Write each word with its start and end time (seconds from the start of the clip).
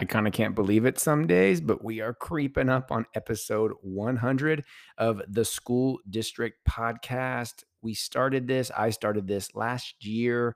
I 0.00 0.04
kind 0.04 0.28
of 0.28 0.32
can't 0.32 0.54
believe 0.54 0.84
it 0.84 1.00
some 1.00 1.26
days, 1.26 1.60
but 1.60 1.82
we 1.82 2.00
are 2.00 2.14
creeping 2.14 2.68
up 2.68 2.92
on 2.92 3.04
episode 3.16 3.72
100 3.82 4.64
of 4.96 5.20
the 5.26 5.44
School 5.44 5.98
District 6.08 6.56
Podcast. 6.68 7.64
We 7.82 7.94
started 7.94 8.46
this, 8.46 8.70
I 8.76 8.90
started 8.90 9.26
this 9.26 9.56
last 9.56 10.04
year 10.06 10.54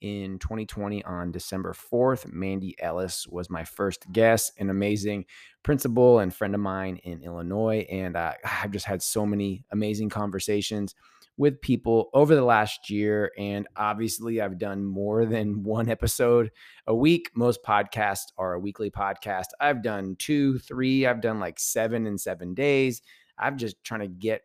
in 0.00 0.38
2020 0.38 1.02
on 1.04 1.32
December 1.32 1.74
4th. 1.74 2.32
Mandy 2.32 2.76
Ellis 2.78 3.26
was 3.26 3.50
my 3.50 3.64
first 3.64 4.06
guest, 4.12 4.52
an 4.60 4.70
amazing 4.70 5.24
principal 5.64 6.20
and 6.20 6.32
friend 6.32 6.54
of 6.54 6.60
mine 6.60 6.98
in 6.98 7.24
Illinois. 7.24 7.84
And 7.90 8.16
I've 8.44 8.70
just 8.70 8.86
had 8.86 9.02
so 9.02 9.26
many 9.26 9.64
amazing 9.72 10.08
conversations 10.08 10.94
with 11.36 11.60
people 11.60 12.10
over 12.14 12.34
the 12.34 12.44
last 12.44 12.90
year. 12.90 13.32
And 13.38 13.66
obviously, 13.76 14.40
I've 14.40 14.58
done 14.58 14.84
more 14.84 15.24
than 15.26 15.62
one 15.62 15.88
episode 15.88 16.50
a 16.86 16.94
week. 16.94 17.30
Most 17.34 17.62
podcasts 17.62 18.32
are 18.38 18.54
a 18.54 18.60
weekly 18.60 18.90
podcast. 18.90 19.46
I've 19.60 19.82
done 19.82 20.16
two, 20.18 20.58
three, 20.58 21.06
I've 21.06 21.20
done 21.20 21.40
like 21.40 21.58
seven 21.58 22.06
in 22.06 22.18
seven 22.18 22.54
days. 22.54 23.02
I'm 23.38 23.58
just 23.58 23.82
trying 23.84 24.00
to 24.00 24.08
get 24.08 24.42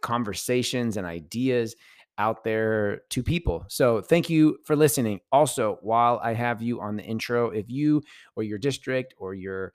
conversations 0.00 0.96
and 0.96 1.06
ideas 1.06 1.76
out 2.18 2.44
there 2.44 3.02
to 3.10 3.22
people. 3.22 3.64
So 3.68 4.00
thank 4.00 4.28
you 4.28 4.58
for 4.64 4.76
listening. 4.76 5.20
Also, 5.30 5.78
while 5.80 6.20
I 6.22 6.34
have 6.34 6.60
you 6.60 6.80
on 6.80 6.96
the 6.96 7.02
intro, 7.02 7.50
if 7.50 7.70
you 7.70 8.02
or 8.36 8.42
your 8.42 8.58
district 8.58 9.14
or 9.16 9.34
your 9.34 9.72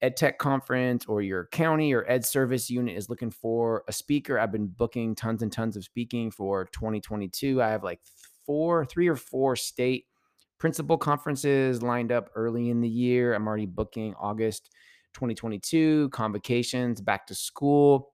ed 0.00 0.16
tech 0.16 0.38
conference 0.38 1.06
or 1.06 1.22
your 1.22 1.46
county 1.46 1.92
or 1.92 2.04
ed 2.08 2.24
service 2.24 2.70
unit 2.70 2.96
is 2.96 3.08
looking 3.08 3.30
for 3.30 3.84
a 3.88 3.92
speaker, 3.92 4.38
I've 4.38 4.52
been 4.52 4.68
booking 4.68 5.14
tons 5.14 5.42
and 5.42 5.52
tons 5.52 5.76
of 5.76 5.84
speaking 5.84 6.30
for 6.30 6.66
2022. 6.72 7.60
I 7.62 7.68
have 7.68 7.82
like 7.82 8.00
four, 8.46 8.84
three 8.84 9.08
or 9.08 9.16
four 9.16 9.56
state 9.56 10.06
principal 10.58 10.98
conferences 10.98 11.82
lined 11.82 12.12
up 12.12 12.30
early 12.34 12.70
in 12.70 12.80
the 12.80 12.88
year. 12.88 13.34
I'm 13.34 13.46
already 13.46 13.66
booking 13.66 14.14
August 14.18 14.70
2022, 15.14 16.10
convocations, 16.10 17.00
back 17.00 17.26
to 17.26 17.34
school. 17.34 18.12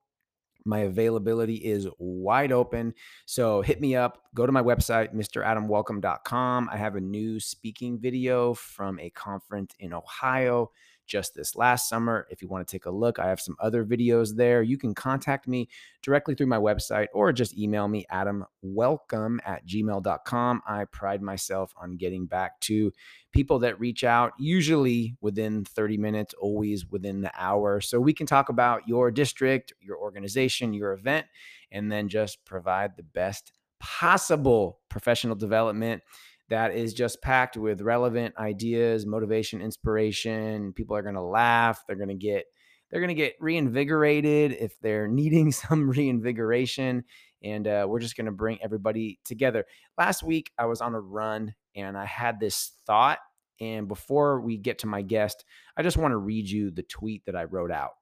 My 0.67 0.80
availability 0.80 1.56
is 1.56 1.86
wide 1.98 2.51
open. 2.51 2.95
So 3.27 3.61
hit 3.61 3.83
me 3.83 3.97
up. 3.97 4.23
Go 4.34 4.47
to 4.47 4.53
my 4.53 4.62
website, 4.62 5.14
mradamwelcome.com. 5.14 6.70
I 6.73 6.77
have 6.78 6.97
a 6.97 7.01
new 7.01 7.39
speaking 7.39 7.98
video 7.98 8.55
from 8.55 8.98
a 8.98 9.11
conference 9.11 9.75
in 9.78 9.92
Ohio 9.92 10.70
just 11.06 11.34
this 11.34 11.56
last 11.56 11.88
summer. 11.88 12.27
If 12.30 12.42
you 12.42 12.48
want 12.48 12.66
to 12.66 12.72
take 12.72 12.86
a 12.86 12.91
look, 12.91 13.19
I 13.19 13.28
have 13.28 13.41
some 13.41 13.56
other 13.60 13.84
videos 13.84 14.36
there. 14.36 14.62
You 14.62 14.78
can 14.78 14.94
contact 14.94 15.46
me 15.46 15.69
directly 16.02 16.34
through 16.34 16.46
my 16.46 16.58
website 16.58 17.08
or 17.12 17.33
just 17.33 17.56
email 17.58 17.88
me, 17.88 18.06
adamwelcome 18.11 19.38
at 19.44 19.66
gmail.com. 19.66 20.62
I 20.66 20.84
pride 20.86 21.22
myself 21.22 21.72
on 21.77 21.96
getting 21.96 22.27
back 22.27 22.61
to 22.61 22.92
people 23.33 23.58
that 23.61 23.80
reach 23.80 24.05
out, 24.05 24.33
usually 24.38 25.16
within 25.20 25.64
30 25.64 25.98
minutes, 25.98 26.34
always 26.34 26.86
within 26.86 27.20
the 27.20 27.33
hour. 27.36 27.80
So 27.80 28.00
we 28.00 28.12
can 28.12 28.27
talk 28.27 28.48
about 28.48 28.89
your 28.89 29.11
district, 29.11 29.72
your 29.80 29.98
organization, 29.98 30.72
your 30.72 30.92
event, 30.92 31.27
and 31.70 31.91
then 31.91 32.08
just 32.08 32.44
provide 32.44 32.96
the 32.96 33.02
best 33.02 33.52
possible 33.80 34.80
professional 34.89 35.34
development 35.34 36.02
that 36.50 36.75
is 36.75 36.95
just 36.95 37.23
packed 37.23 37.56
with 37.56 37.81
relevant 37.81 38.37
ideas, 38.39 39.06
motivation, 39.06 39.61
inspiration. 39.61 40.73
People 40.73 40.97
are 40.97 41.03
going 41.03 41.14
to 41.14 41.23
laugh. 41.23 41.83
They're 41.86 41.97
going 41.97 42.09
to 42.09 42.14
get 42.14 42.45
they're 42.91 43.01
going 43.01 43.09
to 43.09 43.14
get 43.14 43.34
reinvigorated 43.41 44.53
if 44.53 44.78
they're 44.81 45.09
needing 45.09 45.53
some 45.53 45.91
reinvigoration. 45.91 47.05
And 47.42 47.67
uh, 47.67 47.86
we're 47.89 48.01
just 48.01 48.17
going 48.17 48.27
to 48.27 48.33
bring 48.33 48.59
everybody 48.62 49.19
together. 49.25 49.64
Last 49.98 50.23
week, 50.23 50.53
I 50.59 50.67
was 50.67 50.81
on 50.81 50.95
a 50.95 51.01
run 51.01 51.55
and 51.75 51.97
I 51.97 52.05
had 52.05 52.41
this 52.41 52.73
thought. 52.86 53.19
And 53.61 53.86
before 53.86 54.41
we 54.41 54.56
get 54.56 54.79
to 54.81 54.86
my 54.86 55.03
guest, 55.03 55.45
I 55.77 55.83
just 55.83 55.97
want 55.97 56.12
to 56.12 56.17
read 56.17 56.48
you 56.48 56.70
the 56.70 56.83
tweet 56.83 57.25
that 57.27 57.36
I 57.36 57.45
wrote 57.45 57.70
out. 57.70 57.92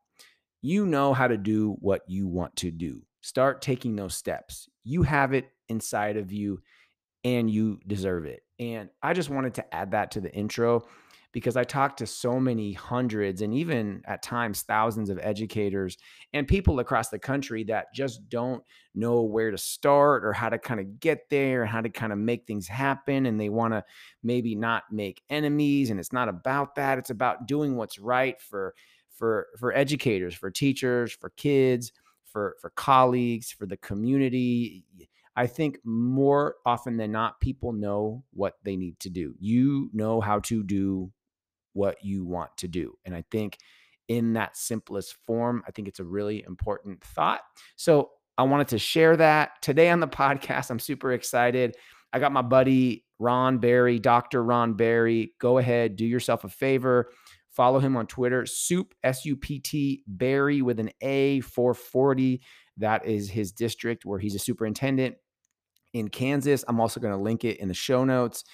You 0.61 0.87
know 0.87 1.13
how 1.13 1.27
to 1.27 1.37
do 1.37 1.77
what 1.81 2.03
you 2.07 2.29
want 2.29 2.55
to 2.57 2.71
do. 2.71 3.03
Start 3.21 3.63
taking 3.63 3.97
those 3.97 4.15
steps. 4.15 4.69
You 4.85 5.03
have 5.03 5.33
it 5.33 5.49
inside 5.69 6.17
of 6.17 6.33
you 6.33 6.61
and 7.25 7.51
you 7.51 7.81
deserve 7.87 8.25
it. 8.25 8.43
And 8.59 8.91
I 9.03 9.13
just 9.13 9.31
wanted 9.31 9.55
to 9.55 9.75
add 9.75 9.93
that 9.93 10.11
to 10.13 10.21
the 10.21 10.33
intro 10.33 10.85
because 11.33 11.57
I 11.57 11.65
talked 11.65 11.99
to 11.99 12.07
so 12.07 12.39
many 12.39 12.75
hundreds 12.75 13.41
and 13.41 13.55
even 13.55 14.03
at 14.05 14.23
times 14.23 14.63
thousands 14.63 15.09
of 15.09 15.19
educators 15.23 15.97
and 16.35 16.47
people 16.47 16.79
across 16.79 17.09
the 17.09 17.19
country 17.19 17.65
that 17.65 17.87
just 17.95 18.29
don't 18.29 18.63
know 18.95 19.23
where 19.23 19.51
to 19.51 19.57
start 19.57 20.25
or 20.25 20.35
how 20.35 20.51
to 20.51 20.59
kind 20.59 20.79
of 20.79 21.01
get 21.01 21.31
there, 21.31 21.63
and 21.63 21.71
how 21.71 21.81
to 21.81 21.89
kind 21.89 22.13
of 22.13 22.19
make 22.19 22.47
things 22.47 22.69
happen. 22.69 23.25
And 23.27 23.41
they 23.41 23.49
want 23.49 23.73
to 23.73 23.83
maybe 24.23 24.55
not 24.55 24.85
make 24.93 25.23
enemies. 25.31 25.91
And 25.91 25.99
it's 25.99 26.13
not 26.13 26.29
about 26.29 26.75
that. 26.75 26.99
It's 26.99 27.11
about 27.11 27.47
doing 27.47 27.77
what's 27.77 27.99
right 27.99 28.41
for 28.41 28.75
for 29.11 29.47
for 29.59 29.73
educators, 29.73 30.35
for 30.35 30.51
teachers, 30.51 31.13
for 31.13 31.31
kids, 31.31 31.93
for 32.25 32.57
for 32.61 32.71
colleagues, 32.71 33.51
for 33.51 33.67
the 33.67 33.79
community 33.79 34.85
I 35.35 35.47
think 35.47 35.79
more 35.85 36.57
often 36.67 36.97
than 36.97 37.13
not, 37.13 37.41
people 37.41 37.73
know 37.73 38.25
what 38.33 38.55
they 38.65 38.77
need 38.77 39.01
to 39.01 39.11
do. 39.11 39.35
You 39.39 39.91
know 39.93 40.21
how 40.21 40.41
to 40.41 40.63
do 40.63 41.11
what 41.73 42.05
you 42.05 42.25
want 42.25 42.57
to 42.59 42.69
do. 42.69 42.99
And 43.05 43.15
I 43.15 43.25
think 43.31 43.59
in 44.09 44.35
that 44.35 44.57
simplest 44.57 45.17
form, 45.25 45.63
I 45.67 45.71
think 45.71 45.89
it's 45.89 46.01
a 46.01 46.05
really 46.05 46.45
important 46.47 47.03
thought. 47.03 47.41
So 47.77 48.11
I 48.37 48.43
wanted 48.43 48.69
to 48.69 48.79
share 48.79 49.17
that 49.17 49.63
today 49.63 49.91
on 49.91 50.01
the 50.01 50.09
podcast. 50.09 50.71
I'm 50.71 50.79
super 50.79 51.13
excited. 51.13 51.77
I 52.13 52.19
got 52.19 52.33
my 52.33 52.43
buddy 52.43 53.05
Ron 53.19 53.59
Barry, 53.59 53.99
Dr. 53.99 54.43
Ron 54.43 54.75
Barry. 54.75 55.33
Go 55.39 55.59
ahead, 55.59 55.97
do 55.97 56.05
yourself 56.05 56.45
a 56.45 56.49
favor. 56.49 57.11
Follow 57.51 57.79
him 57.79 57.97
on 57.97 58.07
Twitter, 58.07 58.47
soup, 58.47 58.95
S 59.05 59.25
U 59.25 59.37
P 59.37 59.59
T, 59.59 60.03
Barry 60.07 60.63
with 60.63 60.81
an 60.81 60.91
A 61.03 61.41
440. 61.41 62.43
That 62.79 63.07
is 63.07 63.31
his 63.31 63.53
district 63.53 64.05
where 64.05 64.19
he's 64.19 64.35
a 64.35 64.39
superintendent 64.39 65.17
in 65.93 66.09
Kansas. 66.09 66.65
I'm 66.69 66.81
also 66.81 67.01
going 67.01 67.15
to 67.15 67.23
link 67.23 67.45
it 67.45 67.59
in 67.59 67.69
the 67.69 67.75
show 67.75 68.05
notes. 68.05 68.45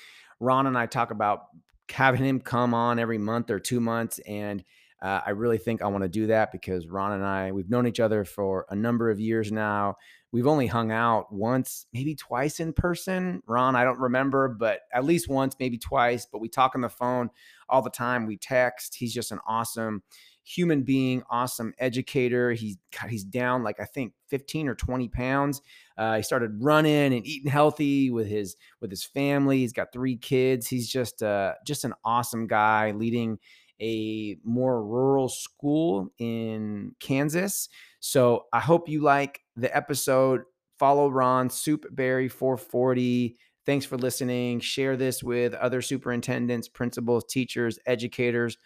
Ron 0.41 0.67
and 0.67 0.79
I 0.79 0.87
talk 0.87 1.11
about 1.11 1.47
having 1.91 2.25
him 2.25 2.41
come 2.41 2.75
on 2.75 2.99
every 2.99 3.19
month 3.19 3.51
or 3.51 3.59
two 3.59 3.81
months. 3.81 4.19
And 4.21 4.63
uh, 5.01 5.21
I 5.25 5.31
really 5.31 5.59
think 5.59 5.81
I 5.81 5.87
want 5.87 6.03
to 6.03 6.09
do 6.09 6.27
that 6.27 6.51
because 6.51 6.89
Ron 6.89 7.13
and 7.13 7.25
I, 7.25 7.53
we've 7.53 7.71
known 7.71 7.87
each 7.87 8.01
other 8.01 8.25
for 8.25 8.67
a 8.69 8.77
number 8.77 9.11
of 9.11 9.21
years 9.21 9.53
now. 9.53 9.97
We've 10.33 10.47
only 10.47 10.67
hung 10.67 10.93
out 10.93 11.33
once, 11.33 11.87
maybe 11.93 12.15
twice 12.15 12.61
in 12.61 12.73
person. 12.73 13.43
Ron, 13.47 13.77
I 13.77 13.85
don't 13.85 14.01
remember, 14.01 14.49
but 14.49 14.81
at 14.93 15.05
least 15.05 15.29
once, 15.29 15.55
maybe 15.59 15.79
twice. 15.79 16.27
But 16.31 16.41
we 16.41 16.49
talk 16.49 16.75
on 16.75 16.83
the 16.83 16.89
phone 16.89 17.31
all 17.69 17.81
the 17.81 17.91
time. 17.91 18.27
We 18.27 18.37
text. 18.37 18.97
He's 18.97 19.15
just 19.15 19.33
an 19.33 19.39
awesome 19.47 20.03
human 20.49 20.83
being, 20.83 21.23
awesome 21.31 21.75
educator. 21.79 22.53
He's 22.53 22.79
he's 23.09 23.25
down 23.25 23.63
like 23.63 23.81
I 23.81 23.85
think 23.85 24.15
15 24.29 24.69
or 24.69 24.75
20 24.75 25.09
pounds. 25.09 25.61
Uh, 25.97 26.17
he 26.17 26.23
started 26.23 26.63
running 26.63 27.13
and 27.13 27.27
eating 27.27 27.51
healthy 27.51 28.11
with 28.11 28.27
his 28.27 28.57
with 28.81 28.91
his 28.91 29.05
family. 29.05 29.59
He's 29.59 29.73
got 29.73 29.93
three 29.93 30.17
kids. 30.17 30.67
He's 30.67 30.89
just 30.89 31.23
uh, 31.23 31.55
just 31.67 31.85
an 31.85 31.95
awesome 32.05 32.47
guy 32.47 32.93
leading 32.93 33.39
a 33.81 34.37
more 34.43 34.83
rural 34.85 35.29
school 35.29 36.09
in 36.19 36.95
Kansas. 36.99 37.69
So 38.01 38.47
I 38.53 38.61
hope 38.61 38.89
you 38.89 39.03
like 39.03 39.41
the 39.57 39.75
episode. 39.77 40.43
Follow 40.79 41.11
Ron 41.11 41.49
SoupBarry 41.49 42.31
440. 42.31 43.37
Thanks 43.67 43.85
for 43.85 43.99
listening. 43.99 44.61
Share 44.61 44.97
this 44.97 45.23
with 45.23 45.53
other 45.55 45.83
superintendents, 45.83 46.69
principals, 46.69 47.25
teachers, 47.29 47.79
educators 47.85 48.57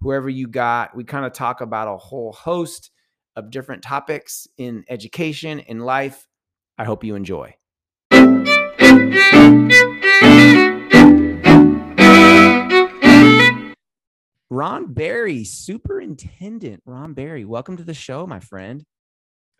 whoever 0.00 0.28
you 0.28 0.46
got. 0.46 0.96
We 0.96 1.04
kind 1.04 1.24
of 1.24 1.32
talk 1.32 1.60
about 1.60 1.92
a 1.92 1.96
whole 1.96 2.32
host 2.32 2.90
of 3.36 3.50
different 3.50 3.82
topics 3.82 4.46
in 4.56 4.84
education, 4.88 5.58
in 5.60 5.80
life. 5.80 6.26
I 6.76 6.84
hope 6.84 7.04
you 7.04 7.14
enjoy. 7.14 7.54
Ron 14.50 14.92
Barry, 14.92 15.44
Superintendent 15.44 16.82
Ron 16.86 17.12
Barry, 17.12 17.44
welcome 17.44 17.76
to 17.76 17.84
the 17.84 17.94
show, 17.94 18.26
my 18.26 18.40
friend. 18.40 18.84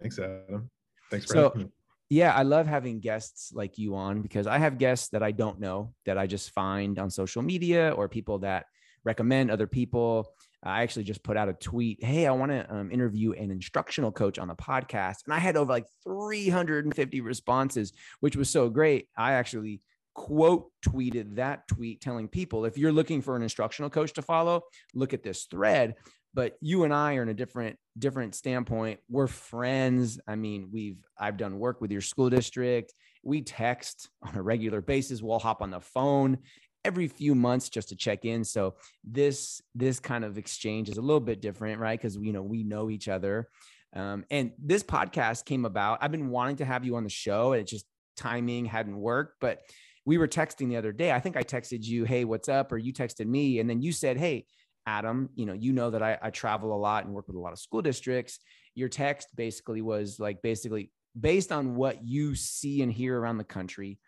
Thanks, 0.01 0.19
Adam. 0.19 0.71
Thanks 1.11 1.27
for 1.27 1.33
so, 1.33 1.43
having 1.51 1.63
me. 1.63 1.69
Yeah, 2.11 2.33
I 2.33 2.43
love 2.43 2.67
having 2.67 3.01
guests 3.01 3.53
like 3.53 3.77
you 3.77 3.95
on 3.95 4.23
because 4.23 4.47
I 4.47 4.59
have 4.59 4.79
guests 4.79 5.09
that 5.09 5.23
I 5.23 5.31
don't 5.31 5.61
know 5.61 5.93
that 6.07 6.17
I 6.17 6.27
just 6.27 6.53
find 6.53 6.99
on 6.99 7.11
social 7.11 7.43
media 7.43 7.91
or 7.91 8.09
people 8.09 8.39
that 8.41 8.65
recommend 9.05 9.51
other 9.51 9.67
people. 9.67 10.33
I 10.63 10.83
actually 10.83 11.05
just 11.05 11.23
put 11.23 11.37
out 11.37 11.49
a 11.49 11.53
tweet. 11.53 12.03
Hey, 12.03 12.27
I 12.27 12.33
want 12.33 12.51
to 12.51 12.75
um, 12.75 12.91
interview 12.91 13.33
an 13.33 13.51
instructional 13.51 14.11
coach 14.11 14.39
on 14.39 14.49
the 14.49 14.57
podcast. 14.57 15.25
And 15.25 15.33
I 15.33 15.39
had 15.39 15.57
over 15.57 15.71
like 15.71 15.87
350 16.05 17.21
responses, 17.21 17.93
which 18.21 18.37
was 18.37 18.51
so 18.51 18.69
great. 18.69 19.09
I 19.17 19.35
actually 19.35 19.81
quote 20.15 20.73
tweeted 20.85 21.37
that 21.37 21.69
tweet 21.69 22.01
telling 22.01 22.27
people 22.27 22.65
if 22.65 22.77
you're 22.77 22.91
looking 22.91 23.23
for 23.23 23.37
an 23.37 23.43
instructional 23.43 23.89
coach 23.89 24.13
to 24.15 24.23
follow, 24.23 24.63
look 24.95 25.15
at 25.15 25.23
this 25.23 25.45
thread. 25.45 25.95
But 26.35 26.57
you 26.61 26.85
and 26.85 26.93
I 26.93 27.15
are 27.17 27.23
in 27.23 27.29
a 27.29 27.35
different 27.35 27.77
different 27.99 28.35
standpoint. 28.35 29.01
We're 29.09 29.29
friends. 29.29 30.21
I 30.27 30.35
mean, 30.35 30.71
we've 30.73 30.99
I've 31.19 31.37
done 31.37 31.59
work 31.59 31.81
with 31.81 31.91
your 31.91 32.01
school 32.01 32.31
district. 32.31 32.93
We 33.23 33.43
text 33.43 34.11
on 34.23 34.35
a 34.35 34.43
regular 34.43 34.81
basis. 34.81 35.23
We'll 35.23 35.39
hop 35.39 35.63
on 35.63 35.71
the 35.71 35.81
phone 35.81 36.39
every 36.85 37.09
few 37.09 37.35
months 37.35 37.69
just 37.69 37.89
to 37.91 37.97
check 37.97 38.25
in. 38.25 38.45
So 38.45 38.75
this 39.05 39.61
this 39.75 40.01
kind 40.01 40.25
of 40.25 40.39
exchange 40.39 40.89
is 40.89 40.99
a 40.99 41.03
little 41.03 41.21
bit 41.21 41.41
different, 41.41 41.81
right? 41.81 41.99
Because 41.99 42.17
you 42.17 42.33
know 42.33 42.43
we 42.43 42.65
know 42.65 42.91
each 42.91 43.09
other. 43.09 43.49
Um, 43.95 44.25
and 44.31 44.53
this 44.59 44.83
podcast 44.83 45.45
came 45.45 45.65
about. 45.65 45.99
I've 46.03 46.13
been 46.13 46.31
wanting 46.31 46.57
to 46.57 46.65
have 46.65 46.85
you 46.85 46.97
on 46.97 47.05
the 47.05 47.11
show, 47.11 47.53
and 47.53 47.61
it 47.61 47.67
just 47.67 47.87
timing 48.17 48.67
hadn't 48.67 48.97
worked. 48.97 49.37
But 49.41 49.63
we 50.05 50.19
were 50.19 50.29
texting 50.29 50.69
the 50.69 50.77
other 50.77 50.93
day. 50.93 51.13
I 51.13 51.21
think 51.21 51.37
I 51.37 51.43
texted 51.43 51.85
you, 51.85 52.05
"Hey, 52.05 52.25
what's 52.25 52.49
up?" 52.49 52.73
or 52.73 52.79
you 52.79 52.93
texted 52.93 53.27
me, 53.27 53.61
and 53.61 53.69
then 53.69 53.83
you 53.83 53.93
said, 53.93 54.17
"Hey, 54.17 54.47
Adam, 54.89 55.29
you 55.35 55.45
know, 55.45 55.53
you 55.53 55.73
know 55.75 55.91
that 55.91 56.03
I, 56.03 56.19
I 56.23 56.31
travel 56.31 56.75
a 56.75 56.81
lot 56.81 57.05
and 57.05 57.13
work 57.13 57.27
with 57.27 57.37
a 57.37 57.41
lot 57.41 57.53
of 57.53 57.59
school 57.59 57.83
districts. 57.83 58.39
Your 58.75 58.89
text 58.89 59.29
basically 59.37 59.83
was 59.83 60.19
like, 60.19 60.41
basically, 60.41 60.91
based 61.19 61.53
on 61.53 61.75
what 61.75 62.03
you 62.07 62.35
see 62.35 62.81
and 62.81 62.91
hear 62.91 63.19
around 63.21 63.37
the 63.37 63.45
country, 63.45 63.99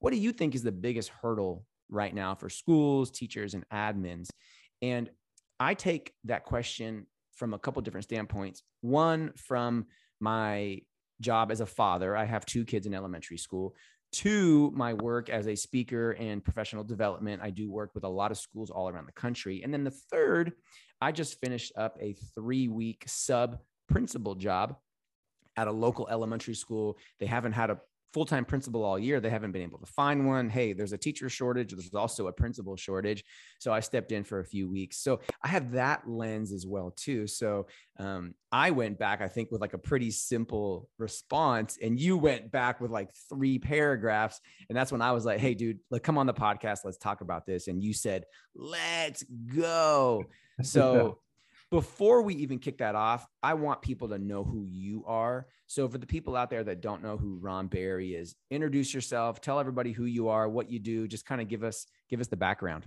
what 0.00 0.12
do 0.12 0.18
you 0.18 0.32
think 0.32 0.56
is 0.56 0.64
the 0.64 0.72
biggest 0.72 1.10
hurdle 1.22 1.64
right 1.88 2.14
now 2.14 2.34
for 2.34 2.48
schools, 2.48 3.10
teachers, 3.10 3.54
and 3.54 3.68
admins? 3.72 4.28
And 4.82 5.10
I 5.60 5.74
take 5.74 6.12
that 6.24 6.44
question 6.44 7.06
from 7.34 7.54
a 7.54 7.58
couple 7.58 7.82
different 7.82 8.04
standpoints. 8.04 8.62
One, 8.80 9.32
from 9.36 9.86
my 10.20 10.80
job 11.20 11.50
as 11.50 11.60
a 11.60 11.66
father, 11.66 12.16
I 12.16 12.24
have 12.24 12.46
two 12.46 12.64
kids 12.64 12.86
in 12.86 12.94
elementary 12.94 13.38
school. 13.38 13.74
Two, 14.12 14.72
my 14.76 14.94
work 14.94 15.28
as 15.28 15.48
a 15.48 15.56
speaker 15.56 16.12
and 16.12 16.44
professional 16.44 16.84
development. 16.84 17.42
I 17.42 17.50
do 17.50 17.70
work 17.70 17.90
with 17.94 18.04
a 18.04 18.08
lot 18.08 18.30
of 18.30 18.38
schools 18.38 18.70
all 18.70 18.88
around 18.88 19.06
the 19.06 19.12
country. 19.12 19.62
And 19.64 19.72
then 19.72 19.82
the 19.82 19.90
third, 19.90 20.52
I 21.00 21.10
just 21.12 21.40
finished 21.40 21.72
up 21.76 21.98
a 22.00 22.14
three 22.34 22.68
week 22.68 23.04
sub 23.06 23.58
principal 23.88 24.34
job 24.34 24.76
at 25.56 25.68
a 25.68 25.72
local 25.72 26.08
elementary 26.08 26.54
school. 26.54 26.98
They 27.18 27.26
haven't 27.26 27.52
had 27.52 27.70
a 27.70 27.80
full 28.14 28.24
time 28.24 28.44
principal 28.44 28.84
all 28.84 28.98
year. 28.98 29.18
They 29.20 29.28
haven't 29.28 29.50
been 29.50 29.62
able 29.62 29.80
to 29.80 29.86
find 29.86 30.26
one. 30.26 30.48
Hey, 30.48 30.72
there's 30.72 30.92
a 30.92 30.98
teacher 30.98 31.28
shortage. 31.28 31.72
There's 31.72 31.92
also 31.92 32.28
a 32.28 32.32
principal 32.32 32.76
shortage. 32.76 33.24
So 33.58 33.72
I 33.72 33.80
stepped 33.80 34.12
in 34.12 34.22
for 34.22 34.38
a 34.38 34.44
few 34.44 34.70
weeks. 34.70 34.98
So 34.98 35.20
I 35.42 35.48
have 35.48 35.72
that 35.72 36.08
lens 36.08 36.52
as 36.52 36.64
well 36.64 36.92
too. 36.96 37.26
So 37.26 37.66
um, 37.98 38.34
I 38.52 38.70
went 38.70 39.00
back, 39.00 39.20
I 39.20 39.26
think, 39.26 39.50
with 39.50 39.60
like 39.60 39.74
a 39.74 39.78
pretty 39.78 40.12
simple 40.12 40.88
response, 40.96 41.76
and 41.82 41.98
you 41.98 42.16
went 42.16 42.52
back 42.52 42.80
with 42.80 42.92
like 42.92 43.10
three 43.28 43.58
paragraphs. 43.58 44.40
And 44.68 44.78
that's 44.78 44.92
when 44.92 45.02
I 45.02 45.10
was 45.10 45.24
like, 45.24 45.40
"Hey, 45.40 45.54
dude, 45.54 45.80
like, 45.90 46.04
come 46.04 46.16
on 46.16 46.26
the 46.26 46.34
podcast. 46.34 46.80
Let's 46.84 46.98
talk 46.98 47.20
about 47.20 47.46
this." 47.46 47.66
And 47.66 47.82
you 47.82 47.92
said, 47.92 48.24
"Let's 48.54 49.24
go." 49.24 50.24
So 50.62 51.18
before 51.74 52.22
we 52.22 52.36
even 52.36 52.60
kick 52.60 52.78
that 52.78 52.94
off, 52.94 53.26
I 53.42 53.54
want 53.54 53.82
people 53.82 54.08
to 54.10 54.18
know 54.18 54.44
who 54.44 54.64
you 54.64 55.02
are. 55.08 55.48
So, 55.66 55.88
for 55.88 55.98
the 55.98 56.06
people 56.06 56.36
out 56.36 56.48
there 56.48 56.62
that 56.62 56.80
don't 56.80 57.02
know 57.02 57.16
who 57.16 57.36
Ron 57.42 57.66
Barry 57.66 58.14
is, 58.14 58.36
introduce 58.48 58.94
yourself, 58.94 59.40
tell 59.40 59.58
everybody 59.58 59.90
who 59.90 60.04
you 60.04 60.28
are, 60.28 60.48
what 60.48 60.70
you 60.70 60.78
do, 60.78 61.08
just 61.08 61.26
kind 61.26 61.40
of 61.40 61.48
give 61.48 61.64
us 61.64 61.84
give 62.08 62.20
us 62.20 62.28
the 62.28 62.36
background. 62.36 62.86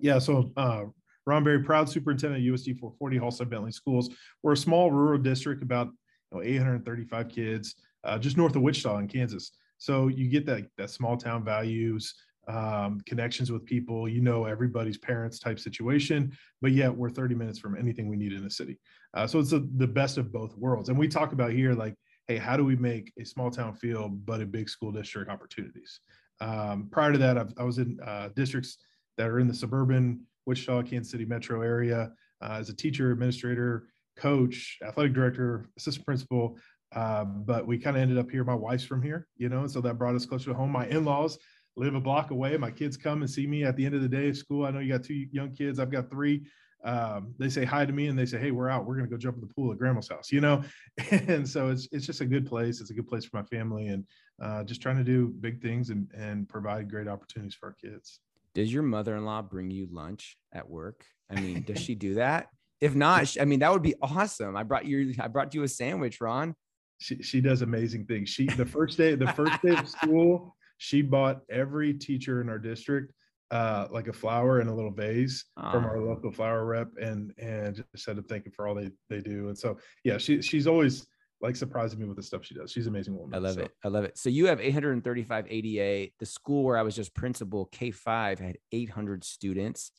Yeah. 0.00 0.18
So, 0.18 0.50
uh, 0.56 0.86
Ron 1.24 1.44
Barry, 1.44 1.62
proud 1.62 1.88
superintendent 1.88 2.44
of 2.44 2.52
USD 2.52 2.80
440 2.80 3.18
Halstead 3.18 3.48
Bentley 3.48 3.70
Schools. 3.70 4.10
We're 4.42 4.54
a 4.54 4.56
small 4.56 4.90
rural 4.90 5.22
district, 5.22 5.62
about 5.62 5.90
you 6.32 6.38
know, 6.38 6.42
835 6.42 7.28
kids, 7.28 7.76
uh, 8.02 8.18
just 8.18 8.36
north 8.36 8.56
of 8.56 8.62
Wichita 8.62 8.98
in 8.98 9.06
Kansas. 9.06 9.52
So 9.78 10.08
you 10.08 10.28
get 10.28 10.46
that 10.46 10.66
that 10.78 10.90
small 10.90 11.16
town 11.16 11.44
values, 11.44 12.12
um, 12.48 13.00
connections 13.06 13.50
with 13.50 13.64
people, 13.64 14.08
you 14.08 14.20
know, 14.20 14.44
everybody's 14.44 14.98
parents 14.98 15.38
type 15.38 15.58
situation, 15.58 16.36
but 16.60 16.72
yet 16.72 16.94
we're 16.94 17.10
30 17.10 17.34
minutes 17.34 17.58
from 17.58 17.76
anything 17.76 18.08
we 18.08 18.16
need 18.16 18.32
in 18.32 18.44
the 18.44 18.50
city. 18.50 18.78
Uh, 19.14 19.26
so 19.26 19.38
it's 19.38 19.52
a, 19.52 19.60
the 19.76 19.86
best 19.86 20.18
of 20.18 20.32
both 20.32 20.56
worlds. 20.56 20.88
And 20.88 20.98
we 20.98 21.08
talk 21.08 21.32
about 21.32 21.52
here, 21.52 21.72
like, 21.72 21.94
hey, 22.28 22.36
how 22.36 22.56
do 22.56 22.64
we 22.64 22.76
make 22.76 23.12
a 23.18 23.24
small 23.24 23.50
town 23.50 23.74
feel, 23.74 24.08
but 24.08 24.40
a 24.40 24.46
big 24.46 24.68
school 24.68 24.92
district 24.92 25.30
opportunities? 25.30 26.00
Um, 26.40 26.88
prior 26.90 27.12
to 27.12 27.18
that, 27.18 27.38
I've, 27.38 27.52
i 27.58 27.64
was 27.64 27.78
in 27.78 27.98
uh, 28.04 28.28
districts 28.36 28.78
that 29.16 29.28
are 29.28 29.40
in 29.40 29.48
the 29.48 29.54
suburban 29.54 30.20
Wichita, 30.44 30.82
Kansas 30.82 31.10
City 31.10 31.24
metro 31.24 31.62
area 31.62 32.12
uh, 32.42 32.52
as 32.52 32.68
a 32.68 32.76
teacher, 32.76 33.10
administrator, 33.10 33.88
coach, 34.16 34.78
athletic 34.86 35.12
director, 35.12 35.66
assistant 35.76 36.06
principal. 36.06 36.58
Uh, 36.94 37.24
but 37.24 37.66
we 37.66 37.78
kind 37.78 37.96
of 37.96 38.02
ended 38.02 38.18
up 38.18 38.30
here. 38.30 38.44
My 38.44 38.54
wife's 38.54 38.84
from 38.84 39.02
here, 39.02 39.26
you 39.36 39.48
know, 39.48 39.60
and 39.60 39.70
so 39.70 39.80
that 39.80 39.98
brought 39.98 40.14
us 40.14 40.24
closer 40.24 40.50
to 40.50 40.54
home. 40.54 40.70
My 40.70 40.86
in-laws 40.86 41.38
live 41.76 41.94
a 41.94 42.00
block 42.00 42.30
away. 42.30 42.56
My 42.56 42.70
kids 42.70 42.96
come 42.96 43.22
and 43.22 43.30
see 43.30 43.46
me 43.46 43.64
at 43.64 43.76
the 43.76 43.84
end 43.84 43.94
of 43.94 44.02
the 44.02 44.08
day 44.08 44.28
of 44.28 44.36
school. 44.36 44.64
I 44.64 44.70
know 44.70 44.80
you 44.80 44.92
got 44.92 45.04
two 45.04 45.26
young 45.30 45.52
kids. 45.52 45.78
I've 45.78 45.90
got 45.90 46.10
three. 46.10 46.46
Um, 46.84 47.34
they 47.38 47.48
say 47.48 47.64
hi 47.64 47.84
to 47.84 47.92
me 47.92 48.06
and 48.06 48.18
they 48.18 48.26
say, 48.26 48.38
"Hey, 48.38 48.50
we're 48.50 48.68
out. 48.68 48.86
We're 48.86 48.94
going 48.94 49.06
to 49.06 49.10
go 49.10 49.16
jump 49.16 49.36
in 49.36 49.40
the 49.40 49.52
pool 49.52 49.72
at 49.72 49.78
Grandma's 49.78 50.08
house," 50.08 50.30
you 50.30 50.40
know. 50.40 50.62
And 51.10 51.48
so 51.48 51.68
it's 51.68 51.88
it's 51.92 52.06
just 52.06 52.20
a 52.20 52.26
good 52.26 52.46
place. 52.46 52.80
It's 52.80 52.90
a 52.90 52.94
good 52.94 53.08
place 53.08 53.24
for 53.24 53.36
my 53.36 53.42
family, 53.44 53.88
and 53.88 54.04
uh, 54.40 54.64
just 54.64 54.80
trying 54.80 54.96
to 54.96 55.04
do 55.04 55.28
big 55.40 55.60
things 55.60 55.90
and 55.90 56.10
and 56.16 56.48
provide 56.48 56.90
great 56.90 57.08
opportunities 57.08 57.54
for 57.54 57.66
our 57.66 57.72
kids. 57.72 58.20
Does 58.54 58.72
your 58.72 58.82
mother-in-law 58.82 59.42
bring 59.42 59.70
you 59.70 59.88
lunch 59.90 60.38
at 60.52 60.68
work? 60.68 61.04
I 61.30 61.40
mean, 61.40 61.62
does 61.62 61.80
she 61.80 61.94
do 61.94 62.14
that? 62.22 62.48
If 62.80 62.94
not, 62.94 63.36
I 63.40 63.46
mean, 63.46 63.60
that 63.60 63.72
would 63.72 63.82
be 63.82 63.94
awesome. 64.00 64.56
I 64.56 64.62
brought 64.62 64.86
you 64.86 65.14
I 65.18 65.28
brought 65.28 65.54
you 65.54 65.62
a 65.62 65.68
sandwich, 65.68 66.20
Ron. 66.20 66.54
She 66.98 67.22
she 67.22 67.40
does 67.40 67.62
amazing 67.62 68.06
things. 68.06 68.28
She 68.28 68.46
the 68.46 68.66
first 68.66 68.96
day 68.96 69.14
the 69.14 69.32
first 69.32 69.60
day 69.62 69.76
of 69.76 69.88
school 69.88 70.55
she 70.78 71.02
bought 71.02 71.40
every 71.50 71.94
teacher 71.94 72.40
in 72.40 72.48
our 72.48 72.58
district 72.58 73.12
uh, 73.50 73.86
like 73.90 74.08
a 74.08 74.12
flower 74.12 74.60
in 74.60 74.68
a 74.68 74.74
little 74.74 74.90
vase 74.90 75.44
from 75.70 75.84
our 75.84 76.00
local 76.00 76.32
flower 76.32 76.64
rep 76.64 76.88
and 77.00 77.32
and 77.38 77.76
just 77.76 78.04
said 78.04 78.16
to 78.16 78.22
thank 78.22 78.44
them 78.44 78.52
for 78.52 78.66
all 78.66 78.74
they 78.74 78.90
they 79.08 79.20
do. 79.20 79.48
And 79.48 79.56
so 79.56 79.78
yeah 80.04 80.18
she 80.18 80.42
she's 80.42 80.66
always 80.66 81.06
like 81.40 81.54
surprising 81.54 82.00
me 82.00 82.06
with 82.06 82.16
the 82.16 82.22
stuff 82.22 82.44
she 82.44 82.54
does. 82.54 82.72
She's 82.72 82.86
an 82.86 82.94
amazing 82.94 83.16
woman 83.16 83.34
i 83.34 83.38
love 83.38 83.54
so. 83.54 83.60
it. 83.60 83.70
I 83.84 83.88
love 83.88 84.04
it. 84.04 84.18
So 84.18 84.30
you 84.30 84.46
have 84.46 84.60
835 84.60 85.46
ada 85.48 86.08
the 86.18 86.26
school 86.26 86.64
where 86.64 86.76
i 86.76 86.82
was 86.82 86.96
just 86.96 87.14
principal 87.14 87.68
k5 87.72 88.38
had 88.40 88.58
800 88.72 89.22
students 89.22 89.92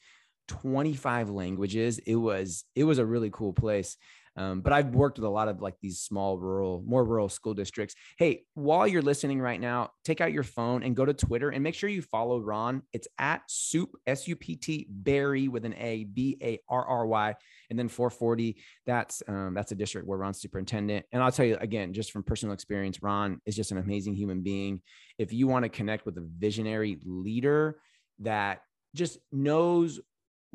25 0.47 1.29
languages. 1.29 1.99
It 1.99 2.15
was 2.15 2.63
it 2.75 2.83
was 2.83 2.99
a 2.99 3.05
really 3.05 3.29
cool 3.29 3.53
place 3.53 3.97
um, 4.37 4.61
but 4.61 4.71
I've 4.71 4.93
worked 4.93 5.17
with 5.17 5.25
a 5.25 5.29
lot 5.29 5.47
of 5.47 5.61
like 5.61 5.75
these 5.81 5.99
small 5.99 6.37
rural, 6.37 6.83
more 6.85 7.03
rural 7.03 7.27
school 7.27 7.55
districts. 7.55 7.95
Hey, 8.17 8.43
while 8.53 8.87
you're 8.87 9.01
listening 9.01 9.41
right 9.41 9.59
now, 9.59 9.89
take 10.05 10.21
out 10.21 10.31
your 10.31 10.43
phone 10.43 10.83
and 10.83 10.95
go 10.95 11.05
to 11.05 11.13
Twitter 11.13 11.49
and 11.49 11.63
make 11.63 11.73
sure 11.73 11.89
you 11.89 12.03
follow 12.03 12.39
Ron. 12.39 12.83
It's 12.93 13.07
at 13.17 13.41
soup 13.47 13.95
S 14.05 14.27
U 14.27 14.35
P 14.35 14.55
T 14.55 14.87
Barry 14.89 15.47
with 15.47 15.65
an 15.65 15.73
A 15.73 16.03
B 16.03 16.37
A 16.41 16.59
R 16.69 16.85
R 16.85 17.07
Y 17.07 17.35
and 17.69 17.79
then 17.79 17.87
440. 17.87 18.57
That's 18.85 19.23
um, 19.27 19.53
that's 19.55 19.71
a 19.71 19.75
district 19.75 20.07
where 20.07 20.19
Ron's 20.19 20.39
superintendent. 20.39 21.05
And 21.11 21.23
I'll 21.23 21.31
tell 21.31 21.45
you 21.45 21.57
again, 21.59 21.93
just 21.93 22.11
from 22.11 22.23
personal 22.23 22.53
experience, 22.53 23.01
Ron 23.01 23.41
is 23.45 23.55
just 23.55 23.71
an 23.71 23.79
amazing 23.79 24.15
human 24.15 24.41
being. 24.41 24.81
If 25.17 25.33
you 25.33 25.47
want 25.47 25.63
to 25.63 25.69
connect 25.69 26.05
with 26.05 26.17
a 26.17 26.27
visionary 26.37 26.99
leader 27.03 27.79
that 28.19 28.61
just 28.93 29.17
knows 29.31 29.99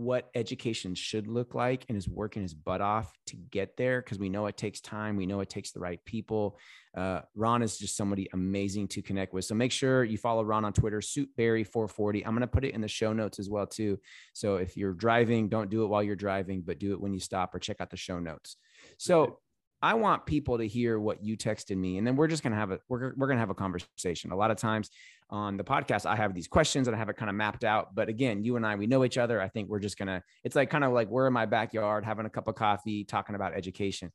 what 0.03 0.31
education 0.35 0.95
should 0.95 1.27
look 1.27 1.55
like 1.55 1.85
and 1.89 1.97
is 1.97 2.09
working 2.09 2.43
his 2.43 2.55
butt 2.55 2.81
off 2.81 3.13
to 3.27 3.37
get 3.37 3.77
there 3.77 4.01
because 4.03 4.19
we 4.19 4.29
know 4.29 4.47
it 4.47 4.57
takes 4.57 4.81
time. 4.81 5.17
We 5.17 5.27
know 5.27 5.41
it 5.41 5.49
takes 5.49 5.73
the 5.73 5.81
right 5.81 6.05
people. 6.05 6.59
Uh, 6.97 7.21
Ron 7.35 7.63
is 7.63 7.79
just 7.79 7.97
somebody 7.97 8.29
amazing 8.33 8.89
to 8.89 9.03
connect 9.03 9.33
with. 9.33 9.45
So 9.45 9.55
make 9.55 9.73
sure 9.73 10.05
you 10.05 10.19
follow 10.19 10.45
Ron 10.45 10.65
on 10.65 10.73
Twitter, 10.73 11.01
Suitberry440. 11.01 12.23
I'm 12.27 12.33
going 12.33 12.41
to 12.41 12.47
put 12.47 12.65
it 12.65 12.75
in 12.75 12.81
the 12.81 12.89
show 12.89 13.13
notes 13.13 13.39
as 13.39 13.49
well 13.49 13.67
too. 13.67 13.99
So 14.33 14.57
if 14.57 14.77
you're 14.77 14.95
driving, 14.95 15.49
don't 15.49 15.71
do 15.71 15.85
it 15.85 15.89
while 15.89 16.03
you're 16.03 16.17
driving, 16.17 16.63
but 16.63 16.79
do 16.79 16.93
it 16.93 17.01
when 17.01 17.13
you 17.13 17.21
stop 17.21 17.55
or 17.55 17.59
check 17.59 17.81
out 17.81 17.91
the 17.91 17.97
show 17.97 18.19
notes. 18.19 18.57
So 18.99 19.39
I 19.83 19.95
want 19.95 20.27
people 20.27 20.59
to 20.59 20.67
hear 20.67 21.01
what 21.01 21.25
you 21.25 21.37
texted 21.37 21.77
me, 21.77 21.99
and 21.99 22.07
then 22.07 22.15
we're 22.15 22.29
just 22.29 22.45
gonna 22.45 22.55
have 22.55 22.71
a 22.71 22.79
we're 22.89 23.13
we're 23.17 23.27
gonna 23.27 23.41
have 23.41 23.51
a 23.51 23.55
conversation. 23.55 24.31
A 24.31 24.37
lot 24.37 24.53
of 24.53 24.57
times 24.57 24.91
on 25.33 25.57
the 25.57 25.65
podcast, 25.65 26.05
I 26.05 26.15
have 26.15 26.35
these 26.35 26.47
questions 26.47 26.87
and 26.87 26.95
I 26.95 26.99
have 26.99 27.09
it 27.09 27.17
kind 27.17 27.31
of 27.31 27.35
mapped 27.35 27.65
out. 27.65 27.95
But 27.95 28.11
again, 28.11 28.45
you 28.45 28.57
and 28.57 28.67
I, 28.67 28.77
we 28.77 28.87
know 28.87 29.03
each 29.03 29.17
other. 29.17 29.41
I 29.41 29.49
think 29.49 29.69
we're 29.71 29.81
just 29.81 29.99
gonna. 29.99 30.23
It's 30.45 30.55
like 30.55 30.71
kind 30.71 30.85
of 30.85 30.93
like 30.93 31.09
we're 31.09 31.27
in 31.27 31.33
my 31.33 31.47
backyard 31.47 32.05
having 32.05 32.27
a 32.27 32.31
cup 32.31 32.49
of 32.49 32.55
coffee, 32.55 33.03
talking 33.03 33.35
about 33.35 33.55
education. 33.55 34.13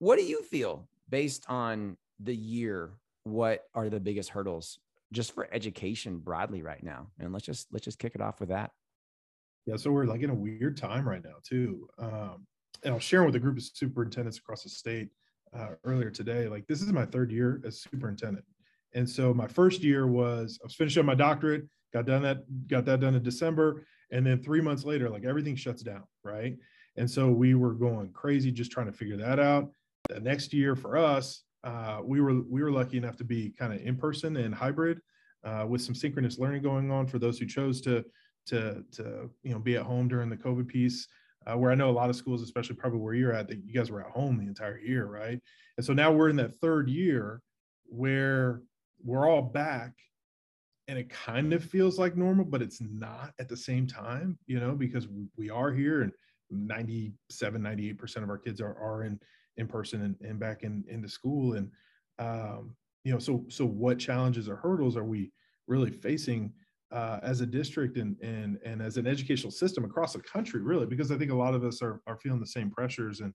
What 0.00 0.18
do 0.18 0.24
you 0.24 0.42
feel 0.42 0.88
based 1.08 1.44
on 1.48 1.96
the 2.20 2.34
year? 2.34 2.90
What 3.22 3.62
are 3.74 3.88
the 3.88 4.00
biggest 4.00 4.30
hurdles 4.30 4.78
just 5.12 5.32
for 5.32 5.48
education 5.52 6.18
broadly 6.18 6.62
right 6.62 6.82
now? 6.82 7.08
And 7.20 7.32
let's 7.32 7.46
just 7.46 7.68
let's 7.72 7.84
just 7.84 8.00
kick 8.00 8.16
it 8.16 8.20
off 8.20 8.40
with 8.40 8.48
that. 8.48 8.72
Yeah, 9.66 9.76
so 9.76 9.92
we're 9.92 10.04
like 10.04 10.22
in 10.22 10.30
a 10.30 10.34
weird 10.34 10.76
time 10.76 11.08
right 11.08 11.22
now 11.22 11.36
too. 11.44 11.88
Um, 11.98 12.46
and 12.82 12.92
I 12.92 12.94
was 12.94 13.04
sharing 13.04 13.26
with 13.26 13.36
a 13.36 13.40
group 13.40 13.56
of 13.56 13.62
superintendents 13.62 14.38
across 14.38 14.64
the 14.64 14.68
state 14.68 15.10
uh, 15.56 15.70
earlier 15.84 16.10
today. 16.10 16.48
Like 16.48 16.66
this 16.66 16.82
is 16.82 16.92
my 16.92 17.06
third 17.06 17.30
year 17.30 17.60
as 17.64 17.80
superintendent, 17.80 18.44
and 18.96 19.08
so 19.08 19.32
my 19.32 19.46
first 19.46 19.82
year 19.82 20.06
was 20.06 20.58
I 20.62 20.64
was 20.66 20.74
finishing 20.74 21.00
up 21.00 21.06
my 21.06 21.14
doctorate, 21.14 21.64
got 21.92 22.06
done 22.06 22.22
that 22.22 22.66
got 22.66 22.84
that 22.86 23.00
done 23.00 23.14
in 23.14 23.22
December, 23.22 23.86
and 24.10 24.26
then 24.26 24.42
three 24.42 24.60
months 24.60 24.84
later, 24.84 25.08
like 25.08 25.24
everything 25.24 25.54
shuts 25.54 25.82
down, 25.82 26.04
right? 26.24 26.56
And 26.96 27.08
so 27.08 27.30
we 27.30 27.54
were 27.54 27.74
going 27.74 28.10
crazy 28.12 28.50
just 28.50 28.72
trying 28.72 28.86
to 28.86 28.92
figure 28.92 29.18
that 29.18 29.38
out. 29.38 29.70
The 30.08 30.20
next 30.20 30.54
year 30.54 30.74
for 30.74 30.96
us, 30.96 31.42
uh, 31.62 32.00
we 32.02 32.20
were 32.20 32.42
we 32.48 32.62
were 32.62 32.72
lucky 32.72 32.96
enough 32.96 33.16
to 33.18 33.24
be 33.24 33.50
kind 33.58 33.72
of 33.72 33.80
in 33.80 33.96
person 33.96 34.36
and 34.36 34.54
hybrid 34.54 35.00
uh, 35.44 35.66
with 35.68 35.82
some 35.82 35.94
synchronous 35.94 36.38
learning 36.38 36.62
going 36.62 36.90
on 36.90 37.06
for 37.06 37.18
those 37.18 37.38
who 37.38 37.46
chose 37.46 37.80
to 37.82 38.04
to 38.46 38.82
to 38.92 39.30
you 39.42 39.52
know 39.52 39.58
be 39.58 39.76
at 39.76 39.82
home 39.82 40.08
during 40.08 40.30
the 40.30 40.36
COVID 40.36 40.66
piece 40.66 41.06
uh, 41.46 41.56
where 41.56 41.70
I 41.70 41.74
know 41.74 41.90
a 41.90 41.92
lot 41.92 42.10
of 42.10 42.16
schools, 42.16 42.42
especially 42.42 42.76
probably 42.76 43.00
where 43.00 43.14
you're 43.14 43.32
at, 43.32 43.48
that 43.48 43.64
you 43.64 43.72
guys 43.72 43.90
were 43.90 44.00
at 44.00 44.10
home 44.10 44.38
the 44.38 44.46
entire 44.46 44.78
year, 44.78 45.06
right? 45.06 45.40
And 45.76 45.86
so 45.86 45.92
now 45.92 46.10
we're 46.12 46.28
in 46.28 46.36
that 46.36 46.56
third 46.56 46.88
year 46.88 47.40
where 47.88 48.62
we're 49.04 49.28
all 49.28 49.42
back 49.42 49.92
and 50.88 50.98
it 50.98 51.10
kind 51.10 51.52
of 51.52 51.64
feels 51.64 51.98
like 51.98 52.16
normal, 52.16 52.44
but 52.44 52.62
it's 52.62 52.80
not 52.80 53.32
at 53.40 53.48
the 53.48 53.56
same 53.56 53.86
time, 53.86 54.38
you 54.46 54.60
know, 54.60 54.74
because 54.74 55.08
we 55.36 55.50
are 55.50 55.72
here 55.72 56.02
and 56.02 56.12
97, 56.50 57.60
98% 57.60 58.22
of 58.22 58.30
our 58.30 58.38
kids 58.38 58.60
are, 58.60 58.76
are 58.78 59.02
in, 59.02 59.18
in 59.56 59.66
person 59.66 60.02
and, 60.02 60.16
and 60.20 60.38
back 60.38 60.62
in, 60.62 60.84
into 60.88 61.08
school. 61.08 61.54
And, 61.54 61.70
um, 62.18 62.76
you 63.02 63.12
know, 63.12 63.18
so, 63.18 63.44
so 63.48 63.66
what 63.66 63.98
challenges 63.98 64.48
or 64.48 64.56
hurdles 64.56 64.96
are 64.96 65.04
we 65.04 65.32
really 65.66 65.90
facing 65.90 66.52
uh, 66.92 67.18
as 67.22 67.40
a 67.40 67.46
district 67.46 67.96
and, 67.96 68.16
and, 68.22 68.58
and 68.64 68.80
as 68.80 68.96
an 68.96 69.08
educational 69.08 69.50
system 69.50 69.84
across 69.84 70.12
the 70.12 70.20
country, 70.20 70.62
really, 70.62 70.86
because 70.86 71.10
I 71.10 71.18
think 71.18 71.32
a 71.32 71.36
lot 71.36 71.54
of 71.54 71.64
us 71.64 71.82
are, 71.82 72.00
are 72.06 72.16
feeling 72.16 72.40
the 72.40 72.46
same 72.46 72.70
pressures. 72.70 73.20
And 73.20 73.34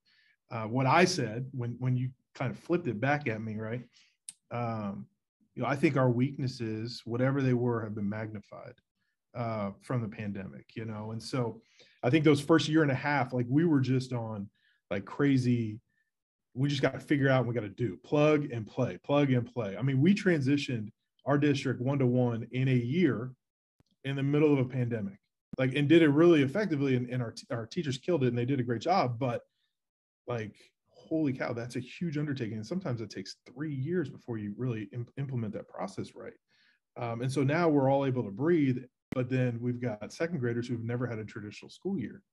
uh, 0.51 0.63
what 0.63 0.85
I 0.85 1.03
said 1.03 1.47
when, 1.51 1.75
when 1.79 1.97
you 1.97 2.11
kind 2.33 2.49
of 2.49 2.57
flipped 2.57 2.87
it 2.87 3.01
back 3.01 3.27
at 3.27 3.41
me, 3.41 3.57
right? 3.57 3.83
Um, 4.51 5.05
you 5.55 5.63
know, 5.63 5.67
I 5.67 5.75
think 5.75 5.97
our 5.97 6.09
weaknesses, 6.09 7.01
whatever 7.05 7.41
they 7.41 7.53
were, 7.53 7.83
have 7.83 7.95
been 7.95 8.09
magnified 8.09 8.73
uh, 9.35 9.71
from 9.81 10.01
the 10.01 10.07
pandemic, 10.07 10.65
you 10.75 10.85
know. 10.85 11.11
And 11.11 11.21
so 11.21 11.61
I 12.03 12.09
think 12.09 12.23
those 12.23 12.41
first 12.41 12.69
year 12.69 12.83
and 12.83 12.91
a 12.91 12.95
half, 12.95 13.33
like 13.33 13.45
we 13.49 13.65
were 13.65 13.81
just 13.81 14.13
on 14.13 14.49
like 14.89 15.05
crazy, 15.05 15.79
we 16.53 16.69
just 16.69 16.81
got 16.81 16.93
to 16.93 16.99
figure 16.99 17.29
out 17.29 17.45
what 17.45 17.49
we 17.49 17.53
got 17.53 17.61
to 17.61 17.69
do 17.69 17.97
plug 18.03 18.51
and 18.51 18.65
play, 18.67 18.97
plug 19.03 19.31
and 19.31 19.51
play. 19.51 19.75
I 19.77 19.81
mean, 19.81 20.01
we 20.01 20.13
transitioned 20.13 20.89
our 21.25 21.37
district 21.37 21.81
one 21.81 21.99
to 21.99 22.05
one 22.05 22.47
in 22.51 22.67
a 22.67 22.75
year 22.75 23.31
in 24.03 24.15
the 24.15 24.23
middle 24.23 24.51
of 24.51 24.59
a 24.59 24.65
pandemic, 24.65 25.19
like, 25.57 25.75
and 25.75 25.87
did 25.87 26.01
it 26.01 26.09
really 26.09 26.41
effectively. 26.41 26.95
And, 26.95 27.09
and 27.09 27.21
our, 27.21 27.33
our 27.51 27.65
teachers 27.65 27.97
killed 27.97 28.23
it 28.23 28.27
and 28.27 28.37
they 28.37 28.45
did 28.45 28.59
a 28.59 28.63
great 28.63 28.81
job. 28.81 29.19
But 29.19 29.41
like, 30.27 30.55
holy 31.11 31.33
cow, 31.33 31.51
that's 31.51 31.75
a 31.75 31.81
huge 31.81 32.17
undertaking. 32.17 32.55
And 32.55 32.65
sometimes 32.65 33.01
it 33.01 33.09
takes 33.09 33.35
three 33.45 33.73
years 33.73 34.09
before 34.09 34.37
you 34.37 34.53
really 34.55 34.87
imp- 34.93 35.11
implement 35.17 35.53
that 35.53 35.67
process 35.67 36.15
right. 36.15 36.31
Um, 36.95 37.21
and 37.21 37.29
so 37.29 37.43
now 37.43 37.67
we're 37.67 37.91
all 37.91 38.05
able 38.05 38.23
to 38.23 38.31
breathe, 38.31 38.77
but 39.13 39.29
then 39.29 39.59
we've 39.59 39.81
got 39.81 40.13
second 40.13 40.39
graders 40.39 40.69
who've 40.69 40.85
never 40.85 41.05
had 41.05 41.19
a 41.19 41.25
traditional 41.25 41.69
school 41.69 41.99
year. 41.99 42.23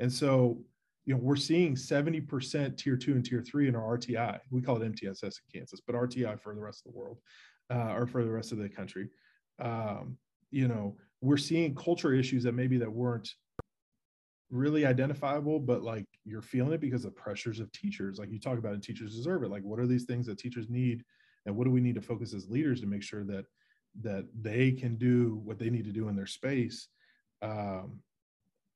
And 0.00 0.12
so, 0.12 0.58
you 1.06 1.14
know, 1.14 1.20
we're 1.22 1.34
seeing 1.34 1.74
70% 1.74 2.76
tier 2.76 2.96
two 2.98 3.12
and 3.12 3.24
tier 3.24 3.40
three 3.42 3.68
in 3.68 3.74
our 3.74 3.96
RTI. 3.96 4.38
We 4.50 4.60
call 4.60 4.82
it 4.82 4.92
MTSS 4.92 5.22
in 5.22 5.60
Kansas, 5.60 5.80
but 5.86 5.96
RTI 5.96 6.38
for 6.42 6.54
the 6.54 6.60
rest 6.60 6.82
of 6.84 6.92
the 6.92 6.98
world 6.98 7.20
uh, 7.72 7.94
or 7.94 8.06
for 8.06 8.22
the 8.22 8.30
rest 8.30 8.52
of 8.52 8.58
the 8.58 8.68
country. 8.68 9.08
Um, 9.62 10.18
you 10.50 10.68
know, 10.68 10.98
we're 11.22 11.38
seeing 11.38 11.74
culture 11.74 12.12
issues 12.12 12.42
that 12.44 12.52
maybe 12.52 12.76
that 12.76 12.92
weren't 12.92 13.30
really 14.50 14.84
identifiable, 14.84 15.60
but 15.60 15.82
like 15.82 16.06
you're 16.24 16.42
feeling 16.42 16.72
it 16.72 16.80
because 16.80 17.04
of 17.04 17.14
pressures 17.14 17.60
of 17.60 17.70
teachers. 17.72 18.18
Like 18.18 18.30
you 18.30 18.38
talk 18.38 18.58
about 18.58 18.74
and 18.74 18.82
teachers 18.82 19.14
deserve 19.14 19.42
it. 19.44 19.50
Like 19.50 19.62
what 19.62 19.78
are 19.78 19.86
these 19.86 20.04
things 20.04 20.26
that 20.26 20.38
teachers 20.38 20.68
need? 20.68 21.04
And 21.46 21.56
what 21.56 21.64
do 21.64 21.70
we 21.70 21.80
need 21.80 21.94
to 21.94 22.02
focus 22.02 22.34
as 22.34 22.50
leaders 22.50 22.80
to 22.80 22.86
make 22.86 23.02
sure 23.02 23.24
that 23.24 23.46
that 24.02 24.26
they 24.40 24.70
can 24.70 24.96
do 24.96 25.40
what 25.44 25.58
they 25.58 25.70
need 25.70 25.84
to 25.84 25.92
do 25.92 26.08
in 26.08 26.16
their 26.16 26.26
space? 26.26 26.88
Um, 27.42 28.00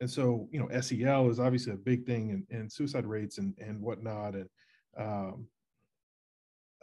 and 0.00 0.10
so, 0.10 0.48
you 0.50 0.58
know, 0.58 0.80
SEL 0.80 1.30
is 1.30 1.40
obviously 1.40 1.72
a 1.72 1.76
big 1.76 2.04
thing 2.06 2.44
and, 2.50 2.72
suicide 2.72 3.06
rates 3.06 3.38
and, 3.38 3.54
and 3.58 3.80
whatnot. 3.80 4.34
And 4.34 4.48
um, 4.98 5.46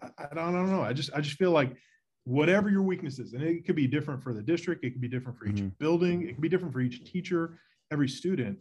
I, 0.01 0.25
I 0.31 0.35
don't 0.35 0.71
know. 0.71 0.81
I 0.81 0.93
just 0.93 1.11
I 1.13 1.21
just 1.21 1.37
feel 1.37 1.51
like 1.51 1.75
whatever 2.23 2.69
your 2.69 2.83
weaknesses, 2.83 3.33
and 3.33 3.41
it 3.41 3.65
could 3.65 3.75
be 3.75 3.87
different 3.87 4.21
for 4.21 4.33
the 4.33 4.43
district, 4.43 4.83
it 4.83 4.91
could 4.91 5.01
be 5.01 5.07
different 5.07 5.37
for 5.37 5.45
each 5.45 5.55
mm-hmm. 5.55 5.69
building, 5.79 6.23
it 6.23 6.33
could 6.33 6.41
be 6.41 6.49
different 6.49 6.73
for 6.73 6.81
each 6.81 7.03
teacher, 7.03 7.57
every 7.91 8.07
student 8.07 8.57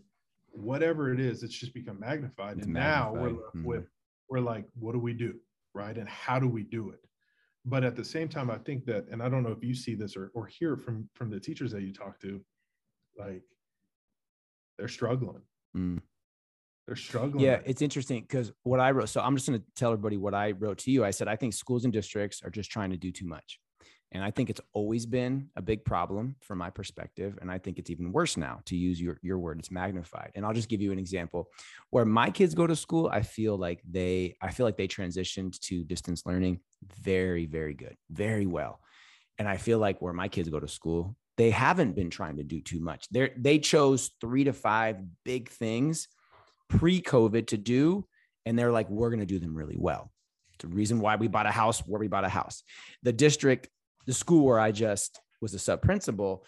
whatever 0.53 1.13
it 1.13 1.21
is, 1.21 1.43
it's 1.43 1.55
just 1.55 1.75
become 1.75 1.99
magnified. 2.01 2.59
It's 2.59 2.67
and 2.67 2.75
magnified. 2.75 3.15
now 3.15 3.21
we're 3.21 3.31
mm-hmm. 3.31 3.65
with 3.65 3.87
we're 4.29 4.41
like, 4.41 4.65
what 4.79 4.93
do 4.93 4.99
we 4.99 5.13
do? 5.13 5.35
Right. 5.75 5.97
And 5.97 6.09
how 6.09 6.39
do 6.39 6.49
we 6.49 6.63
do 6.63 6.91
it? 6.91 7.01
But 7.65 7.85
at 7.85 7.97
the 7.97 8.05
same 8.05 8.29
time, 8.29 8.51
I 8.51 8.59
think 8.59 8.87
that, 8.87 9.07
and 9.11 9.23
I 9.23 9.29
don't 9.29 9.43
know 9.43 9.51
if 9.51 9.63
you 9.63 9.75
see 9.75 9.95
this 9.95 10.17
or, 10.17 10.31
or 10.35 10.47
hear 10.47 10.77
from 10.77 11.09
from 11.15 11.31
the 11.31 11.39
teachers 11.39 11.73
that 11.73 11.83
you 11.83 11.93
talk 11.93 12.19
to, 12.21 12.41
like 13.19 13.43
they're 14.79 14.89
struggling. 14.89 15.43
Mm. 15.77 16.01
They're 16.87 16.97
struggling. 16.97 17.45
Yeah, 17.45 17.61
it's 17.65 17.83
interesting 17.83 18.23
because 18.23 18.51
what 18.63 18.81
I 18.81 18.91
wrote. 18.93 19.11
So 19.11 19.21
I'm 19.21 19.37
just 19.37 19.49
going 19.49 19.61
to 19.61 19.67
tell 19.77 19.93
everybody 19.93 20.17
what 20.17 20.35
I 20.35 20.53
wrote 20.53 20.79
to 20.79 20.91
you. 20.91 21.05
I 21.05 21.11
said 21.11 21.29
I 21.29 21.37
think 21.37 21.53
schools 21.53 21.85
and 21.85 21.93
districts 21.93 22.41
are 22.43 22.51
just 22.51 22.71
trying 22.71 22.91
to 22.91 22.97
do 22.97 23.13
too 23.13 23.27
much. 23.27 23.61
And 24.13 24.25
I 24.25 24.31
think 24.31 24.51
it's 24.51 24.61
always 24.73 25.07
been 25.07 25.51
a 25.55 25.63
big 25.63 25.85
problem 25.85 26.35
from 26.41 26.59
my 26.59 26.71
perspective. 26.71 27.39
And 27.41 27.51
I 27.51 27.59
think 27.59 27.79
it's 27.79 27.91
even 27.91 28.13
worse 28.13 28.37
now 28.37 28.61
to 28.67 28.77
use 28.77 29.01
your, 29.01 29.19
your 29.23 29.39
word, 29.39 29.61
it's 29.61 29.71
magnified. 29.71 30.33
And 30.35 30.45
I'll 30.45 30.53
just 30.53 30.69
give 30.69 30.83
you 30.83 30.91
an 30.91 30.99
example 30.99 31.49
where 31.91 32.05
my 32.05 32.31
kids 32.31 32.55
go 32.55 32.67
to 32.67 32.75
school. 32.75 33.09
I 33.13 33.23
feel 33.23 33.57
like 33.57 33.81
they, 33.89 34.37
I 34.43 34.51
feel 34.51 34.67
like 34.67 34.77
they 34.77 34.89
transitioned 34.89 35.61
to 35.61 35.85
distance 35.85 36.27
learning 36.27 36.61
very, 37.01 37.47
very 37.47 37.75
good, 37.75 37.97
very 38.11 38.47
well. 38.47 38.81
And 39.39 39.49
I 39.49 39.57
feel 39.57 39.79
like 39.79 40.03
where 40.03 40.13
my 40.13 40.29
kids 40.29 40.49
go 40.49 40.59
to 40.59 40.69
school, 40.69 41.17
they 41.37 41.51
haven't 41.51 41.95
been 41.95 42.11
trying 42.11 42.37
to 42.37 42.43
do 42.43 42.61
too 42.61 42.81
much. 42.81 43.09
They 43.11 43.31
they 43.37 43.59
chose 43.59 44.11
three 44.21 44.45
to 44.45 44.53
five 44.53 44.99
big 45.25 45.49
things 45.49 46.09
pre-COVID 46.69 47.47
to 47.47 47.57
do. 47.57 48.05
And 48.45 48.59
they're 48.59 48.73
like, 48.73 48.91
we're 48.91 49.11
going 49.11 49.21
to 49.21 49.27
do 49.27 49.39
them 49.39 49.57
really 49.57 49.77
well. 49.79 50.13
It's 50.55 50.65
the 50.65 50.75
reason 50.75 51.01
why 51.01 51.17
we 51.17 51.29
bought 51.29 51.47
a 51.47 51.51
house 51.51 51.81
where 51.81 52.01
we 52.01 52.09
bought 52.09 52.25
a 52.25 52.29
house. 52.29 52.63
The 53.03 53.13
district 53.13 53.69
the 54.07 54.13
school 54.13 54.47
where 54.47 54.61
I 54.61 54.73
just 54.73 55.21
was 55.41 55.55
a 55.55 55.59
sub 55.59 55.83
principal, 55.83 56.45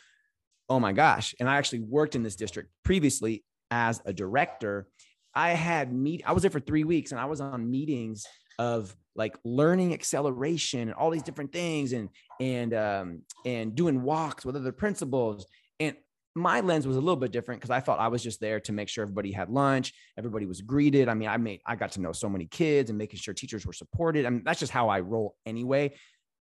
oh 0.68 0.80
my 0.80 0.92
gosh. 0.92 1.34
And 1.40 1.48
I 1.48 1.56
actually 1.56 1.80
worked 1.80 2.14
in 2.14 2.22
this 2.22 2.36
district 2.36 2.70
previously 2.84 3.44
as 3.70 4.00
a 4.04 4.12
director. 4.12 4.86
I 5.34 5.50
had 5.50 5.92
meet, 5.92 6.22
I 6.26 6.32
was 6.32 6.42
there 6.42 6.50
for 6.50 6.60
three 6.60 6.84
weeks 6.84 7.12
and 7.12 7.20
I 7.20 7.24
was 7.24 7.40
on 7.40 7.70
meetings 7.70 8.26
of 8.58 8.94
like 9.14 9.36
learning 9.44 9.92
acceleration 9.92 10.80
and 10.80 10.94
all 10.94 11.10
these 11.10 11.22
different 11.22 11.52
things 11.52 11.92
and 11.92 12.08
and 12.40 12.72
um 12.74 13.22
and 13.44 13.74
doing 13.74 14.02
walks 14.02 14.44
with 14.44 14.56
other 14.56 14.72
principals 14.72 15.46
and 15.80 15.96
my 16.34 16.60
lens 16.60 16.86
was 16.86 16.96
a 16.96 17.00
little 17.00 17.16
bit 17.16 17.30
different 17.30 17.60
because 17.60 17.70
I 17.70 17.80
felt 17.80 18.00
I 18.00 18.08
was 18.08 18.22
just 18.22 18.40
there 18.40 18.58
to 18.60 18.72
make 18.72 18.88
sure 18.88 19.02
everybody 19.02 19.32
had 19.32 19.50
lunch, 19.50 19.92
everybody 20.16 20.46
was 20.46 20.62
greeted. 20.62 21.08
I 21.08 21.14
mean, 21.14 21.28
I 21.28 21.36
made 21.36 21.60
I 21.66 21.76
got 21.76 21.92
to 21.92 22.00
know 22.00 22.12
so 22.12 22.28
many 22.28 22.46
kids 22.46 22.88
and 22.88 22.98
making 22.98 23.18
sure 23.20 23.34
teachers 23.34 23.66
were 23.66 23.72
supported. 23.72 24.24
I 24.24 24.30
mean, 24.30 24.42
that's 24.44 24.60
just 24.60 24.72
how 24.72 24.88
I 24.88 25.00
roll 25.00 25.36
anyway. 25.44 25.94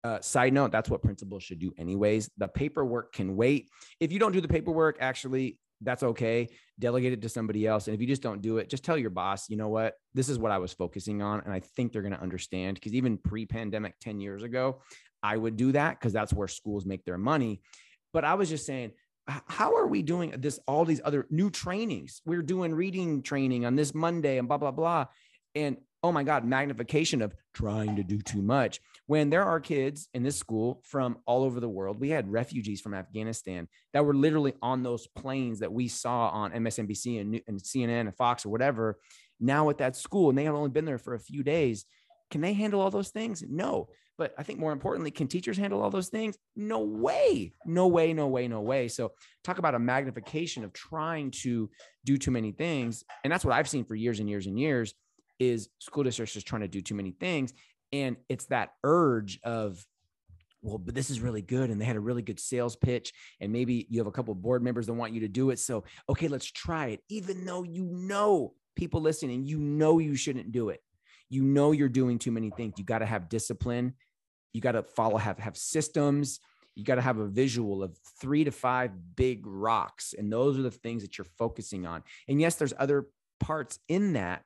Uh, 0.03 0.19
side 0.21 0.53
note, 0.53 0.71
that's 0.71 0.89
what 0.89 1.01
principals 1.01 1.43
should 1.43 1.59
do 1.59 1.73
anyways. 1.77 2.29
The 2.37 2.47
paperwork 2.47 3.13
can 3.13 3.35
wait. 3.35 3.69
If 3.99 4.13
you 4.13 4.19
don't 4.19 4.31
do 4.31 4.41
the 4.41 4.47
paperwork, 4.47 4.97
actually, 5.01 5.57
that's 5.81 6.03
okay. 6.03 6.49
Delegate 6.77 7.13
it 7.13 7.21
to 7.21 7.29
somebody 7.29 7.67
else. 7.67 7.87
And 7.87 7.95
if 7.95 8.01
you 8.01 8.07
just 8.07 8.21
don't 8.21 8.41
do 8.41 8.57
it, 8.57 8.69
just 8.69 8.83
tell 8.83 8.97
your 8.97 9.09
boss, 9.09 9.49
you 9.49 9.57
know 9.57 9.69
what? 9.69 9.95
This 10.13 10.29
is 10.29 10.39
what 10.39 10.51
I 10.51 10.57
was 10.57 10.73
focusing 10.73 11.21
on. 11.21 11.41
And 11.41 11.53
I 11.53 11.59
think 11.59 11.91
they're 11.91 12.01
going 12.01 12.13
to 12.13 12.21
understand 12.21 12.75
because 12.75 12.93
even 12.93 13.17
pre 13.17 13.45
pandemic 13.45 13.95
10 13.99 14.19
years 14.19 14.43
ago, 14.43 14.81
I 15.21 15.35
would 15.35 15.57
do 15.57 15.71
that 15.73 15.99
because 15.99 16.13
that's 16.13 16.33
where 16.33 16.47
schools 16.47 16.85
make 16.85 17.03
their 17.05 17.17
money. 17.17 17.61
But 18.13 18.25
I 18.25 18.35
was 18.35 18.49
just 18.49 18.65
saying, 18.65 18.91
how 19.47 19.75
are 19.75 19.87
we 19.87 20.01
doing 20.01 20.33
this? 20.37 20.59
All 20.67 20.85
these 20.85 21.01
other 21.03 21.27
new 21.29 21.49
trainings. 21.49 22.21
We're 22.25 22.41
doing 22.41 22.73
reading 22.73 23.21
training 23.21 23.65
on 23.65 23.75
this 23.75 23.93
Monday 23.93 24.37
and 24.37 24.47
blah, 24.47 24.57
blah, 24.57 24.71
blah. 24.71 25.05
And 25.55 25.77
oh 26.01 26.11
my 26.11 26.23
God, 26.23 26.45
magnification 26.45 27.21
of 27.21 27.35
trying 27.53 27.95
to 27.97 28.03
do 28.03 28.19
too 28.19 28.41
much. 28.41 28.79
When 29.07 29.29
there 29.29 29.43
are 29.43 29.59
kids 29.59 30.07
in 30.13 30.23
this 30.23 30.37
school 30.37 30.81
from 30.85 31.17
all 31.25 31.43
over 31.43 31.59
the 31.59 31.69
world, 31.69 31.99
we 31.99 32.09
had 32.09 32.31
refugees 32.31 32.79
from 32.79 32.93
Afghanistan 32.93 33.67
that 33.93 34.05
were 34.05 34.13
literally 34.13 34.53
on 34.61 34.83
those 34.83 35.07
planes 35.07 35.59
that 35.59 35.73
we 35.73 35.87
saw 35.87 36.29
on 36.29 36.51
MSNBC 36.51 37.19
and, 37.19 37.41
and 37.47 37.59
CNN 37.59 38.01
and 38.01 38.15
Fox 38.15 38.45
or 38.45 38.49
whatever. 38.49 38.99
Now 39.39 39.69
at 39.69 39.79
that 39.79 39.95
school, 39.95 40.29
and 40.29 40.37
they 40.37 40.43
have 40.45 40.55
only 40.55 40.69
been 40.69 40.85
there 40.85 40.97
for 40.97 41.15
a 41.15 41.19
few 41.19 41.43
days. 41.43 41.85
Can 42.31 42.41
they 42.41 42.53
handle 42.53 42.81
all 42.81 42.91
those 42.91 43.09
things? 43.09 43.43
No. 43.47 43.89
But 44.17 44.33
I 44.37 44.43
think 44.43 44.59
more 44.59 44.73
importantly, 44.73 45.11
can 45.11 45.27
teachers 45.27 45.57
handle 45.57 45.81
all 45.81 45.89
those 45.89 46.09
things? 46.09 46.37
No 46.55 46.81
way. 46.81 47.53
No 47.65 47.87
way, 47.87 48.13
no 48.13 48.27
way, 48.27 48.49
no 48.49 48.59
way. 48.59 48.89
So 48.89 49.13
talk 49.45 49.59
about 49.59 49.75
a 49.75 49.79
magnification 49.79 50.65
of 50.65 50.73
trying 50.73 51.31
to 51.31 51.69
do 52.05 52.17
too 52.17 52.31
many 52.31 52.51
things. 52.51 53.03
And 53.23 53.31
that's 53.31 53.45
what 53.45 53.53
I've 53.53 53.69
seen 53.69 53.85
for 53.85 53.95
years 53.95 54.19
and 54.19 54.29
years 54.29 54.45
and 54.45 54.59
years 54.59 54.93
is 55.39 55.69
school 55.79 56.03
districts 56.03 56.33
just 56.33 56.47
trying 56.47 56.61
to 56.61 56.67
do 56.67 56.81
too 56.81 56.95
many 56.95 57.11
things. 57.11 57.53
And 57.91 58.17
it's 58.27 58.45
that 58.45 58.73
urge 58.83 59.39
of, 59.43 59.83
well, 60.61 60.77
but 60.77 60.93
this 60.93 61.09
is 61.09 61.21
really 61.21 61.41
good. 61.41 61.69
And 61.69 61.79
they 61.79 61.85
had 61.85 61.95
a 61.95 62.01
really 62.01 62.21
good 62.21 62.39
sales 62.39 62.75
pitch. 62.75 63.13
And 63.39 63.51
maybe 63.51 63.87
you 63.89 63.99
have 63.99 64.07
a 64.07 64.11
couple 64.11 64.35
board 64.35 64.61
members 64.61 64.87
that 64.87 64.93
want 64.93 65.13
you 65.13 65.21
to 65.21 65.27
do 65.27 65.49
it. 65.49 65.59
So, 65.59 65.85
okay, 66.09 66.27
let's 66.27 66.51
try 66.51 66.87
it, 66.87 67.01
even 67.09 67.45
though 67.45 67.63
you 67.63 67.85
know 67.85 68.53
people 68.75 69.01
listening, 69.01 69.45
you 69.45 69.57
know 69.57 69.99
you 69.99 70.15
shouldn't 70.15 70.51
do 70.51 70.69
it. 70.69 70.81
You 71.29 71.43
know 71.43 71.71
you're 71.71 71.89
doing 71.89 72.19
too 72.19 72.31
many 72.31 72.49
things. 72.49 72.73
You 72.77 72.83
got 72.83 72.99
to 72.99 73.05
have 73.05 73.29
discipline. 73.29 73.93
You 74.53 74.61
got 74.61 74.71
to 74.73 74.83
follow, 74.83 75.17
have, 75.17 75.39
have 75.39 75.55
systems. 75.55 76.39
You 76.75 76.83
got 76.83 76.95
to 76.95 77.01
have 77.01 77.19
a 77.19 77.27
visual 77.27 77.83
of 77.83 77.97
three 78.19 78.43
to 78.43 78.51
five 78.51 78.91
big 79.15 79.45
rocks. 79.45 80.13
And 80.17 80.31
those 80.31 80.57
are 80.57 80.61
the 80.61 80.71
things 80.71 81.03
that 81.03 81.17
you're 81.17 81.27
focusing 81.37 81.85
on. 81.85 82.03
And 82.27 82.41
yes, 82.41 82.55
there's 82.55 82.73
other 82.77 83.07
parts 83.39 83.79
in 83.87 84.13
that, 84.13 84.43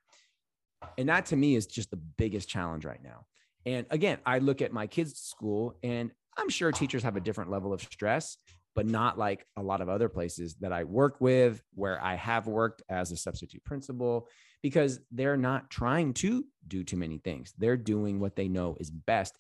and 0.98 1.10
that 1.10 1.28
to 1.28 1.36
me 1.36 1.56
is 1.56 1.66
just 1.66 1.92
the 1.92 1.98
biggest 1.98 2.50
challenge 2.50 2.86
right 2.86 3.04
now. 3.04 3.26
And 3.66 3.86
again, 3.90 4.18
I 4.26 4.40
look 4.40 4.62
at 4.62 4.74
my 4.74 4.88
kids' 4.88 5.20
school 5.20 5.78
and 5.84 6.12
I'm 6.38 6.50
sure 6.50 6.72
teachers 6.72 7.04
have 7.04 7.16
a 7.16 7.22
different 7.22 7.52
level 7.52 7.74
of 7.74 7.82
stress, 7.82 8.38
but 8.76 8.86
not 8.86 9.18
like 9.18 9.46
a 9.56 9.62
lot 9.62 9.82
of 9.82 9.90
other 9.90 10.10
places 10.10 10.56
that 10.62 10.74
I 10.74 10.84
work 10.84 11.22
with 11.22 11.62
where 11.76 12.04
I 12.04 12.16
have 12.16 12.48
worked 12.48 12.82
as 12.90 13.12
a 13.12 13.18
substitute 13.18 13.64
principal 13.64 14.28
because 14.62 15.00
they're 15.12 15.38
not 15.38 15.70
trying 15.70 16.14
to 16.16 16.46
do 16.68 16.84
too 16.84 16.98
many 16.98 17.20
things. 17.20 17.54
They're 17.58 17.78
doing 17.78 18.20
what 18.20 18.36
they 18.36 18.48
know 18.48 18.76
is 18.80 18.90
best. 18.90 19.36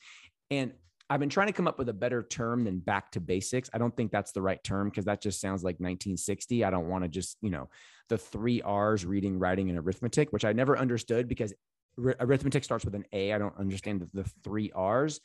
And 0.51 0.73
I've 1.09 1.19
been 1.19 1.29
trying 1.29 1.47
to 1.47 1.53
come 1.53 1.67
up 1.67 1.77
with 1.77 1.89
a 1.89 1.93
better 1.93 2.23
term 2.23 2.63
than 2.63 2.79
back 2.79 3.12
to 3.12 3.19
basics. 3.19 3.69
I 3.73 3.77
don't 3.77 3.95
think 3.95 4.12
that's 4.12 4.31
the 4.31 4.41
right 4.41 4.63
term 4.63 4.89
because 4.89 5.05
that 5.05 5.21
just 5.21 5.41
sounds 5.41 5.63
like 5.63 5.75
1960. 5.75 6.63
I 6.63 6.69
don't 6.69 6.88
want 6.88 7.03
to 7.03 7.07
just, 7.09 7.38
you 7.41 7.50
know, 7.50 7.69
the 8.10 8.17
three 8.17 8.62
R's 8.62 9.05
reading, 9.05 9.39
writing, 9.39 9.69
and 9.69 9.79
arithmetic, 9.79 10.31
which 10.31 10.45
I 10.45 10.53
never 10.53 10.77
understood 10.77 11.27
because 11.27 11.53
arithmetic 11.98 12.63
starts 12.63 12.86
with 12.86 12.95
an 12.95 13.05
A. 13.13 13.33
I 13.33 13.38
don't 13.38 13.57
understand 13.57 14.01
the, 14.01 14.24
the 14.24 14.29
three 14.43 14.72
R's, 14.74 15.19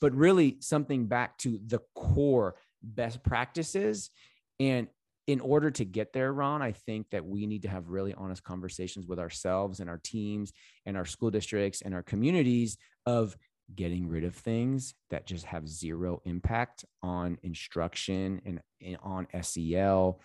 but 0.00 0.14
really 0.14 0.56
something 0.60 1.06
back 1.06 1.38
to 1.38 1.58
the 1.66 1.80
core 1.94 2.56
best 2.82 3.22
practices. 3.22 4.10
And 4.58 4.88
in 5.26 5.40
order 5.40 5.70
to 5.72 5.84
get 5.84 6.12
there, 6.12 6.32
Ron, 6.32 6.62
I 6.62 6.72
think 6.72 7.10
that 7.10 7.24
we 7.24 7.46
need 7.46 7.62
to 7.62 7.68
have 7.68 7.88
really 7.88 8.14
honest 8.14 8.44
conversations 8.44 9.06
with 9.06 9.18
ourselves 9.18 9.80
and 9.80 9.90
our 9.90 10.00
teams 10.02 10.52
and 10.84 10.96
our 10.96 11.04
school 11.04 11.30
districts 11.30 11.82
and 11.82 11.94
our 11.94 12.02
communities 12.02 12.76
of 13.06 13.36
getting 13.74 14.08
rid 14.08 14.22
of 14.22 14.34
things 14.34 14.94
that 15.10 15.26
just 15.26 15.44
have 15.46 15.68
zero 15.68 16.22
impact 16.24 16.84
on 17.02 17.36
instruction 17.42 18.40
and, 18.46 18.60
and 18.80 18.96
on 19.02 19.26
SEL. 19.42 20.20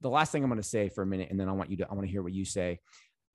The 0.00 0.10
last 0.10 0.32
thing 0.32 0.42
I'm 0.42 0.50
going 0.50 0.60
to 0.60 0.68
say 0.68 0.88
for 0.88 1.02
a 1.02 1.06
minute, 1.06 1.30
and 1.30 1.38
then 1.38 1.48
I 1.48 1.52
want 1.52 1.70
you 1.70 1.76
to, 1.78 1.88
I 1.88 1.94
want 1.94 2.06
to 2.06 2.10
hear 2.10 2.22
what 2.22 2.32
you 2.32 2.44
say. 2.44 2.80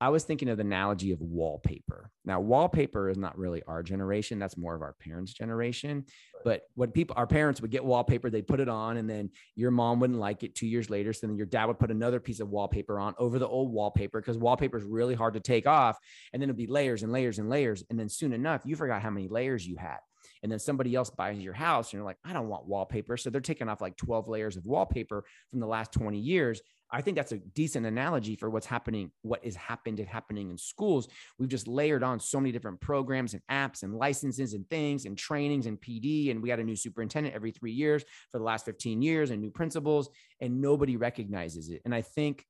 I 0.00 0.10
was 0.10 0.22
thinking 0.22 0.48
of 0.48 0.58
the 0.58 0.62
analogy 0.62 1.10
of 1.10 1.20
wallpaper. 1.20 2.12
Now, 2.24 2.38
wallpaper 2.38 3.08
is 3.08 3.18
not 3.18 3.36
really 3.36 3.64
our 3.66 3.82
generation. 3.82 4.38
That's 4.38 4.56
more 4.56 4.76
of 4.76 4.82
our 4.82 4.94
parents' 5.00 5.32
generation. 5.32 6.04
But 6.44 6.62
when 6.74 6.92
people, 6.92 7.14
our 7.18 7.26
parents 7.26 7.60
would 7.60 7.72
get 7.72 7.84
wallpaper, 7.84 8.30
they'd 8.30 8.46
put 8.46 8.60
it 8.60 8.68
on, 8.68 8.96
and 8.98 9.10
then 9.10 9.30
your 9.56 9.72
mom 9.72 9.98
wouldn't 9.98 10.20
like 10.20 10.44
it 10.44 10.54
two 10.54 10.68
years 10.68 10.88
later. 10.88 11.12
So 11.12 11.26
then 11.26 11.36
your 11.36 11.46
dad 11.46 11.64
would 11.64 11.80
put 11.80 11.90
another 11.90 12.20
piece 12.20 12.38
of 12.38 12.48
wallpaper 12.48 13.00
on 13.00 13.14
over 13.18 13.40
the 13.40 13.48
old 13.48 13.72
wallpaper 13.72 14.20
because 14.20 14.38
wallpaper 14.38 14.78
is 14.78 14.84
really 14.84 15.16
hard 15.16 15.34
to 15.34 15.40
take 15.40 15.66
off. 15.66 15.98
And 16.32 16.40
then 16.40 16.48
it'd 16.48 16.56
be 16.56 16.68
layers 16.68 17.02
and 17.02 17.10
layers 17.10 17.40
and 17.40 17.50
layers. 17.50 17.82
And 17.90 17.98
then 17.98 18.08
soon 18.08 18.32
enough, 18.32 18.62
you 18.64 18.76
forgot 18.76 19.02
how 19.02 19.10
many 19.10 19.26
layers 19.26 19.66
you 19.66 19.76
had 19.76 19.98
and 20.42 20.50
then 20.50 20.58
somebody 20.58 20.94
else 20.94 21.10
buys 21.10 21.38
your 21.38 21.54
house 21.54 21.88
and 21.88 21.98
you're 21.98 22.04
like 22.04 22.18
i 22.24 22.32
don't 22.32 22.48
want 22.48 22.66
wallpaper 22.66 23.16
so 23.16 23.30
they're 23.30 23.40
taking 23.40 23.68
off 23.68 23.80
like 23.80 23.96
12 23.96 24.28
layers 24.28 24.56
of 24.56 24.66
wallpaper 24.66 25.24
from 25.50 25.60
the 25.60 25.66
last 25.66 25.92
20 25.92 26.18
years 26.18 26.60
I 26.90 27.02
think 27.02 27.16
that's 27.16 27.32
a 27.32 27.38
decent 27.38 27.84
analogy 27.84 28.34
for 28.34 28.48
what's 28.48 28.66
happening, 28.66 29.10
what 29.22 29.44
is 29.44 29.54
happened 29.56 30.00
and 30.00 30.08
happening 30.08 30.50
in 30.50 30.56
schools. 30.56 31.08
We've 31.38 31.48
just 31.48 31.68
layered 31.68 32.02
on 32.02 32.18
so 32.18 32.40
many 32.40 32.50
different 32.50 32.80
programs 32.80 33.34
and 33.34 33.42
apps 33.50 33.82
and 33.82 33.94
licenses 33.94 34.54
and 34.54 34.68
things 34.70 35.04
and 35.04 35.16
trainings 35.16 35.66
and 35.66 35.78
PD. 35.80 36.30
And 36.30 36.42
we 36.42 36.48
got 36.48 36.60
a 36.60 36.64
new 36.64 36.76
superintendent 36.76 37.34
every 37.34 37.50
three 37.50 37.72
years 37.72 38.04
for 38.32 38.38
the 38.38 38.44
last 38.44 38.64
15 38.64 39.02
years 39.02 39.30
and 39.30 39.40
new 39.40 39.50
principals, 39.50 40.08
and 40.40 40.60
nobody 40.60 40.96
recognizes 40.96 41.68
it. 41.68 41.82
And 41.84 41.94
I 41.94 42.02
think 42.02 42.46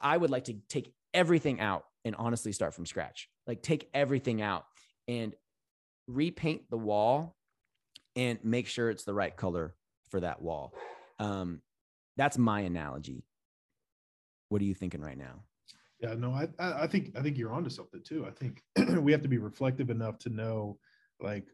I 0.00 0.16
would 0.16 0.30
like 0.30 0.44
to 0.44 0.54
take 0.68 0.94
everything 1.12 1.60
out 1.60 1.84
and 2.04 2.14
honestly 2.16 2.52
start 2.52 2.74
from 2.74 2.86
scratch. 2.86 3.28
Like 3.46 3.62
take 3.62 3.88
everything 3.92 4.40
out 4.40 4.64
and 5.08 5.34
repaint 6.14 6.62
the 6.70 6.78
wall 6.78 7.36
and 8.16 8.38
make 8.44 8.66
sure 8.66 8.90
it's 8.90 9.04
the 9.04 9.14
right 9.14 9.36
color 9.36 9.74
for 10.10 10.20
that 10.20 10.42
wall. 10.42 10.74
Um, 11.18 11.60
that's 12.16 12.38
my 12.38 12.60
analogy. 12.60 13.24
What 14.48 14.60
are 14.60 14.66
you 14.66 14.74
thinking 14.74 15.00
right 15.00 15.16
now? 15.16 15.44
Yeah, 16.00 16.14
no, 16.14 16.32
I 16.32 16.48
I 16.58 16.86
think 16.88 17.12
I 17.16 17.22
think 17.22 17.38
you're 17.38 17.52
onto 17.52 17.70
something 17.70 18.02
too. 18.04 18.26
I 18.26 18.30
think 18.30 18.62
we 19.02 19.12
have 19.12 19.22
to 19.22 19.28
be 19.28 19.38
reflective 19.38 19.88
enough 19.88 20.18
to 20.20 20.30
know 20.30 20.78
like 21.20 21.46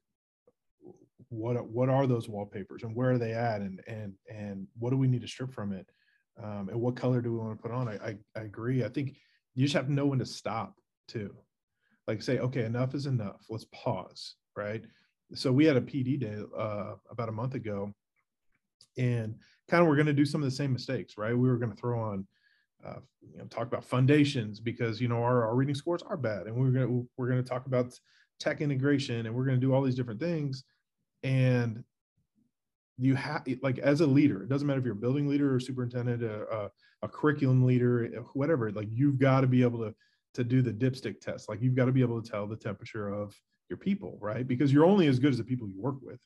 what 1.28 1.68
what 1.68 1.88
are 1.88 2.06
those 2.06 2.28
wallpapers 2.28 2.82
and 2.82 2.94
where 2.94 3.12
are 3.12 3.18
they 3.18 3.32
at 3.32 3.60
and 3.60 3.80
and 3.86 4.14
and 4.32 4.66
what 4.78 4.90
do 4.90 4.96
we 4.96 5.08
need 5.08 5.20
to 5.20 5.28
strip 5.28 5.52
from 5.52 5.72
it 5.72 5.86
um, 6.42 6.68
and 6.68 6.80
what 6.80 6.96
color 6.96 7.20
do 7.20 7.32
we 7.32 7.38
want 7.38 7.56
to 7.56 7.62
put 7.62 7.72
on 7.72 7.88
I, 7.88 7.94
I, 7.96 8.16
I 8.36 8.40
agree 8.42 8.84
i 8.84 8.88
think 8.88 9.16
you 9.54 9.64
just 9.64 9.74
have 9.74 9.86
to 9.86 9.92
know 9.92 10.06
when 10.06 10.18
to 10.20 10.26
stop 10.26 10.74
too 11.06 11.34
like 12.06 12.22
say 12.22 12.38
okay 12.38 12.64
enough 12.64 12.94
is 12.94 13.06
enough 13.06 13.44
let's 13.50 13.66
pause 13.72 14.36
right 14.58 14.82
so 15.34 15.50
we 15.52 15.64
had 15.64 15.76
a 15.76 15.80
pd 15.80 16.20
day 16.20 16.36
uh, 16.58 16.94
about 17.10 17.28
a 17.28 17.32
month 17.32 17.54
ago 17.54 17.92
and 18.98 19.34
kind 19.68 19.80
of 19.80 19.88
we're 19.88 19.96
going 19.96 20.06
to 20.06 20.12
do 20.12 20.24
some 20.24 20.42
of 20.42 20.44
the 20.50 20.56
same 20.56 20.72
mistakes 20.72 21.16
right 21.16 21.32
we 21.36 21.48
were 21.48 21.58
going 21.58 21.70
to 21.70 21.80
throw 21.80 21.98
on 21.98 22.26
uh, 22.86 23.00
you 23.32 23.38
know, 23.38 23.44
talk 23.46 23.66
about 23.66 23.84
foundations 23.84 24.60
because 24.60 25.00
you 25.00 25.08
know 25.08 25.22
our, 25.22 25.46
our 25.46 25.56
reading 25.56 25.74
scores 25.74 26.02
are 26.02 26.16
bad, 26.16 26.46
and 26.46 26.54
we're 26.54 26.70
gonna 26.70 27.02
we're 27.16 27.28
gonna 27.28 27.42
talk 27.42 27.66
about 27.66 27.98
tech 28.38 28.60
integration, 28.60 29.26
and 29.26 29.34
we're 29.34 29.44
gonna 29.44 29.58
do 29.58 29.74
all 29.74 29.82
these 29.82 29.96
different 29.96 30.20
things. 30.20 30.64
And 31.24 31.82
you 32.98 33.14
have 33.16 33.44
like 33.62 33.78
as 33.78 34.00
a 34.00 34.06
leader, 34.06 34.42
it 34.42 34.48
doesn't 34.48 34.66
matter 34.66 34.78
if 34.78 34.84
you're 34.84 34.94
a 34.94 34.96
building 34.96 35.28
leader 35.28 35.54
or 35.54 35.60
superintendent, 35.60 36.22
a, 36.22 36.46
a, 36.48 36.70
a 37.02 37.08
curriculum 37.08 37.64
leader, 37.64 38.24
whatever. 38.34 38.70
Like 38.70 38.88
you've 38.90 39.18
got 39.18 39.40
to 39.40 39.46
be 39.46 39.62
able 39.62 39.80
to 39.80 39.94
to 40.34 40.44
do 40.44 40.62
the 40.62 40.72
dipstick 40.72 41.20
test. 41.20 41.48
Like 41.48 41.60
you've 41.60 41.74
got 41.74 41.86
to 41.86 41.92
be 41.92 42.02
able 42.02 42.22
to 42.22 42.30
tell 42.30 42.46
the 42.46 42.56
temperature 42.56 43.08
of 43.08 43.34
your 43.68 43.76
people, 43.76 44.18
right? 44.20 44.46
Because 44.46 44.72
you're 44.72 44.84
only 44.84 45.06
as 45.06 45.18
good 45.18 45.32
as 45.32 45.38
the 45.38 45.44
people 45.44 45.68
you 45.68 45.80
work 45.80 45.96
with. 46.02 46.18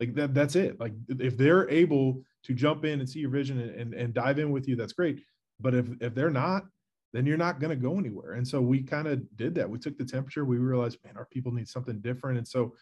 Like 0.00 0.14
that, 0.14 0.34
that's 0.34 0.56
it. 0.56 0.78
Like 0.78 0.92
if 1.08 1.36
they're 1.36 1.68
able 1.68 2.22
to 2.44 2.54
jump 2.54 2.84
in 2.84 3.00
and 3.00 3.08
see 3.08 3.18
your 3.18 3.30
vision 3.30 3.60
and, 3.60 3.70
and, 3.74 3.94
and 3.94 4.14
dive 4.14 4.38
in 4.38 4.50
with 4.50 4.68
you, 4.68 4.76
that's 4.76 4.92
great. 4.92 5.22
But 5.60 5.74
if 5.74 5.86
if 6.00 6.14
they're 6.14 6.30
not, 6.30 6.64
then 7.12 7.26
you're 7.26 7.36
not 7.36 7.58
going 7.58 7.70
to 7.70 7.82
go 7.82 7.98
anywhere. 7.98 8.34
And 8.34 8.46
so 8.46 8.60
we 8.60 8.82
kind 8.82 9.08
of 9.08 9.20
did 9.36 9.54
that. 9.56 9.68
We 9.68 9.78
took 9.78 9.96
the 9.98 10.04
temperature. 10.04 10.44
We 10.44 10.58
realized, 10.58 10.98
man, 11.04 11.16
our 11.16 11.26
people 11.26 11.52
need 11.52 11.68
something 11.68 12.00
different. 12.00 12.38
And 12.38 12.46
so, 12.46 12.74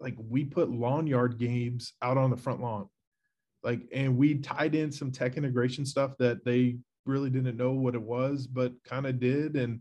like, 0.00 0.16
we 0.18 0.44
put 0.44 0.70
lawn 0.70 1.06
yard 1.06 1.38
games 1.38 1.92
out 2.02 2.18
on 2.18 2.30
the 2.30 2.36
front 2.36 2.60
lawn, 2.60 2.88
like, 3.62 3.82
and 3.92 4.16
we 4.16 4.38
tied 4.38 4.74
in 4.74 4.90
some 4.92 5.10
tech 5.10 5.36
integration 5.36 5.86
stuff 5.86 6.16
that 6.18 6.44
they 6.44 6.78
really 7.04 7.30
didn't 7.30 7.56
know 7.56 7.72
what 7.72 7.94
it 7.94 8.02
was, 8.02 8.46
but 8.46 8.72
kind 8.84 9.06
of 9.06 9.20
did. 9.20 9.56
And 9.56 9.80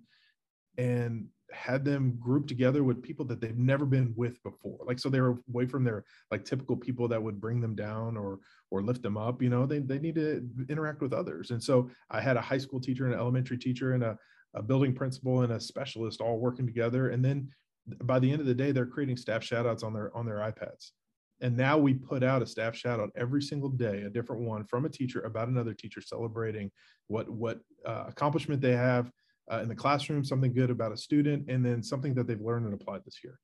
and 0.78 1.28
had 1.56 1.86
them 1.86 2.18
grouped 2.20 2.48
together 2.48 2.84
with 2.84 3.02
people 3.02 3.26
that 3.26 3.42
they've 3.42 3.58
never 3.58 3.86
been 3.86 4.14
with 4.16 4.42
before. 4.44 4.80
Like 4.86 5.00
so 5.00 5.10
they 5.10 5.22
were 5.22 5.40
away 5.50 5.66
from 5.66 5.84
their 5.84 6.04
like 6.32 6.46
typical 6.46 6.76
people 6.76 7.08
that 7.08 7.22
would 7.22 7.40
bring 7.40 7.62
them 7.62 7.76
down 7.76 8.18
or 8.18 8.40
or 8.72 8.82
lift 8.82 9.02
them 9.02 9.18
up 9.18 9.42
you 9.42 9.50
know 9.50 9.66
they, 9.66 9.80
they 9.80 10.00
need 10.00 10.16
to 10.16 10.48
interact 10.70 11.02
with 11.02 11.14
others. 11.14 11.52
And 11.52 11.64
so 11.64 11.90
i 12.12 12.22
had 12.22 12.38
a 12.38 12.42
high 12.42 12.58
school 12.58 12.80
teacher 12.80 13.06
and 13.06 13.14
an 13.14 13.20
elementary 13.20 13.58
teacher 13.58 13.94
and 13.94 14.04
a, 14.04 14.18
a 14.54 14.62
building 14.62 14.94
principal 14.94 15.42
and 15.42 15.54
a 15.54 15.60
specialist 15.60 16.22
all 16.22 16.40
working 16.40 16.68
together. 16.68 17.10
And 17.10 17.24
then 17.24 17.50
by 18.04 18.20
the 18.20 18.32
end 18.32 18.42
of 18.42 18.48
the 18.48 18.54
day 18.54 18.72
they're 18.72 18.86
creating 18.86 19.18
staff 19.18 19.44
shout 19.44 19.66
outs 19.66 19.84
on 19.84 19.94
their 19.94 20.16
on 20.16 20.26
their 20.26 20.38
ipads. 20.38 20.92
And 21.42 21.58
now 21.58 21.78
we 21.78 21.94
put 21.94 22.24
out 22.24 22.42
a 22.42 22.48
staff 22.48 22.76
shout 22.76 23.00
out 23.00 23.12
every 23.16 23.42
single 23.42 23.70
day 23.70 24.04
a 24.04 24.10
different 24.10 24.44
one 24.44 24.66
from 24.66 24.86
a 24.86 24.90
teacher 24.90 25.22
about 25.22 25.48
another 25.48 25.74
teacher 25.74 26.02
celebrating 26.02 26.72
what 27.08 27.30
what 27.30 27.60
uh, 27.86 28.06
accomplishment 28.08 28.62
they 28.62 28.76
have 28.76 29.12
uh, 29.52 29.60
in 29.60 29.70
the 29.70 29.76
classroom, 29.76 30.24
something 30.24 30.54
good 30.54 30.70
about 30.70 30.92
a 30.92 30.98
student, 30.98 31.50
and 31.50 31.66
then 31.66 31.84
something 31.84 32.14
that 32.16 32.28
they've 32.28 32.42
learned 32.42 32.66
and 32.66 32.74
applied 32.74 33.04
this 33.06 33.24
year. 33.24 33.40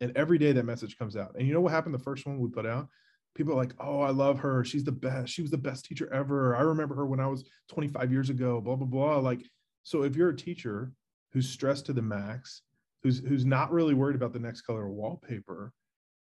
And 0.00 0.16
every 0.16 0.38
day 0.38 0.52
that 0.52 0.64
message 0.64 0.98
comes 0.98 1.16
out. 1.16 1.34
And 1.38 1.46
you 1.46 1.54
know 1.54 1.60
what 1.60 1.72
happened 1.72 1.94
the 1.94 2.00
first 2.00 2.26
one 2.26 2.38
we 2.38 2.48
put 2.48 2.66
out? 2.66 2.88
People 3.34 3.54
are 3.54 3.56
like, 3.56 3.74
oh, 3.80 4.00
I 4.00 4.10
love 4.10 4.38
her. 4.40 4.64
She's 4.64 4.84
the 4.84 4.92
best. 4.92 5.32
She 5.32 5.42
was 5.42 5.50
the 5.50 5.58
best 5.58 5.84
teacher 5.84 6.12
ever. 6.12 6.56
I 6.56 6.60
remember 6.60 6.94
her 6.96 7.06
when 7.06 7.20
I 7.20 7.26
was 7.26 7.44
25 7.68 8.12
years 8.12 8.30
ago, 8.30 8.60
blah, 8.60 8.76
blah, 8.76 8.86
blah. 8.86 9.18
Like, 9.18 9.42
so 9.82 10.02
if 10.02 10.16
you're 10.16 10.30
a 10.30 10.36
teacher 10.36 10.92
who's 11.32 11.48
stressed 11.48 11.86
to 11.86 11.92
the 11.92 12.02
max, 12.02 12.62
who's 13.02 13.18
who's 13.18 13.44
not 13.44 13.72
really 13.72 13.94
worried 13.94 14.16
about 14.16 14.32
the 14.32 14.38
next 14.38 14.62
color 14.62 14.86
of 14.86 14.92
wallpaper, 14.92 15.72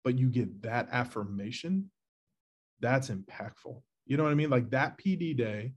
but 0.03 0.17
you 0.17 0.29
get 0.29 0.61
that 0.61 0.87
affirmation, 0.91 1.89
that's 2.79 3.09
impactful. 3.09 3.81
You 4.05 4.17
know 4.17 4.23
what 4.23 4.31
I 4.31 4.35
mean? 4.35 4.49
Like 4.49 4.69
that 4.71 4.97
PD 4.97 5.35
day 5.35 5.73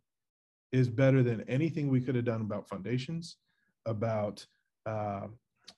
is 0.72 0.88
better 0.88 1.22
than 1.22 1.42
anything 1.48 1.88
we 1.88 2.00
could 2.00 2.14
have 2.14 2.24
done 2.24 2.40
about 2.40 2.68
foundations, 2.68 3.36
about 3.86 4.44
uh, 4.86 5.26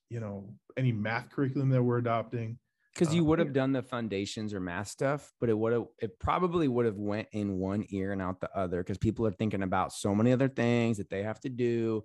you 0.09 0.21
know 0.21 0.55
any 0.77 0.93
math 0.93 1.31
curriculum 1.31 1.69
that 1.71 1.83
we're 1.83 1.99
adopting. 1.99 2.59
Because 2.95 3.13
you 3.13 3.23
uh, 3.23 3.25
would 3.27 3.39
have 3.41 3.53
done 3.53 3.73
the 3.73 3.83
foundations 3.83 4.55
or 4.55 4.61
math 4.61 4.87
stuff, 4.87 5.33
but 5.41 5.49
it 5.49 5.59
would 5.59 5.73
have 5.73 5.85
it 5.99 6.19
probably 6.21 6.69
would 6.69 6.87
have 6.87 6.97
went 6.97 7.29
in 7.33 7.59
one 7.59 7.85
ear 7.91 8.13
and 8.13 8.23
out 8.23 8.41
the 8.41 8.57
other 8.57 8.83
because 8.83 8.99
people 8.99 9.27
are 9.27 9.33
thinking 9.33 9.63
about 9.63 9.93
so 9.93 10.15
many 10.15 10.33
other 10.33 10.49
things 10.49 10.99
that 10.99 11.11
they 11.11 11.23
have 11.23 11.41
to 11.41 11.49
do. 11.49 12.05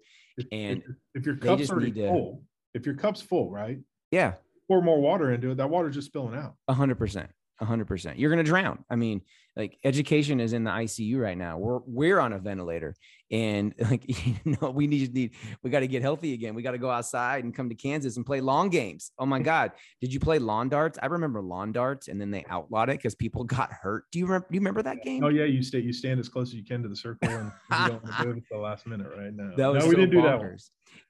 And 0.51 0.81
if, 1.13 1.21
if 1.21 1.25
your 1.25 1.35
cup's 1.35 1.69
already 1.69 1.91
full, 1.91 2.43
if 2.73 2.85
your 2.85 2.95
cup's 2.95 3.21
full, 3.21 3.51
right? 3.51 3.77
Yeah. 4.11 4.33
Pour 4.67 4.81
more 4.81 4.99
water 4.99 5.31
into 5.31 5.51
it, 5.51 5.57
that 5.57 5.69
water's 5.69 5.95
just 5.95 6.07
spilling 6.07 6.35
out. 6.35 6.55
A 6.67 6.73
hundred 6.73 6.97
percent 6.97 7.29
hundred 7.61 7.85
percent. 7.85 8.17
You're 8.17 8.29
going 8.29 8.43
to 8.43 8.49
drown. 8.49 8.83
I 8.89 8.95
mean, 8.95 9.21
like 9.55 9.77
education 9.83 10.39
is 10.39 10.53
in 10.53 10.63
the 10.63 10.71
ICU 10.71 11.19
right 11.19 11.37
now. 11.37 11.57
We're, 11.57 11.79
we're 11.85 12.19
on 12.19 12.31
a 12.31 12.39
ventilator 12.39 12.95
and 13.29 13.73
like, 13.91 14.03
you 14.07 14.57
know, 14.61 14.69
we 14.69 14.87
need, 14.87 15.13
need, 15.13 15.31
we 15.63 15.69
got 15.69 15.81
to 15.81 15.87
get 15.87 16.01
healthy 16.01 16.33
again. 16.33 16.55
We 16.55 16.61
got 16.61 16.71
to 16.71 16.77
go 16.77 16.89
outside 16.89 17.43
and 17.43 17.53
come 17.53 17.67
to 17.67 17.75
Kansas 17.75 18.15
and 18.15 18.25
play 18.25 18.39
long 18.39 18.69
games. 18.69 19.11
Oh 19.19 19.25
my 19.25 19.39
God. 19.49 19.71
Did 19.99 20.13
you 20.13 20.19
play 20.19 20.39
lawn 20.39 20.69
darts? 20.69 20.97
I 21.01 21.07
remember 21.07 21.41
lawn 21.41 21.73
darts 21.73 22.07
and 22.07 22.21
then 22.21 22.31
they 22.31 22.45
outlawed 22.49 22.89
it 22.89 22.97
because 22.97 23.15
people 23.15 23.43
got 23.45 23.71
hurt. 23.71 24.05
Do 24.11 24.19
you 24.19 24.25
remember, 24.25 24.47
do 24.49 24.55
you 24.55 24.61
remember 24.61 24.81
that 24.83 25.03
game? 25.03 25.23
Oh 25.23 25.29
yeah. 25.29 25.45
You 25.45 25.61
stay, 25.61 25.79
you 25.79 25.93
stand 25.93 26.19
as 26.21 26.29
close 26.29 26.49
as 26.49 26.55
you 26.55 26.63
can 26.63 26.81
to 26.83 26.89
the 26.89 26.95
circle 26.95 27.29
and 27.29 27.51
you 27.71 27.87
don't 27.89 28.05
do 28.05 28.29
it 28.31 28.37
at 28.37 28.43
the 28.49 28.57
last 28.57 28.87
minute 28.87 29.07
right 29.17 29.33
now. 29.33 29.51
That 29.57 29.73
was 29.73 29.83
no, 29.83 29.89
we 29.89 29.95
didn't 29.95 30.11
bonkers. 30.11 30.21
do 30.21 30.21
that 30.21 30.39
one. 30.39 30.57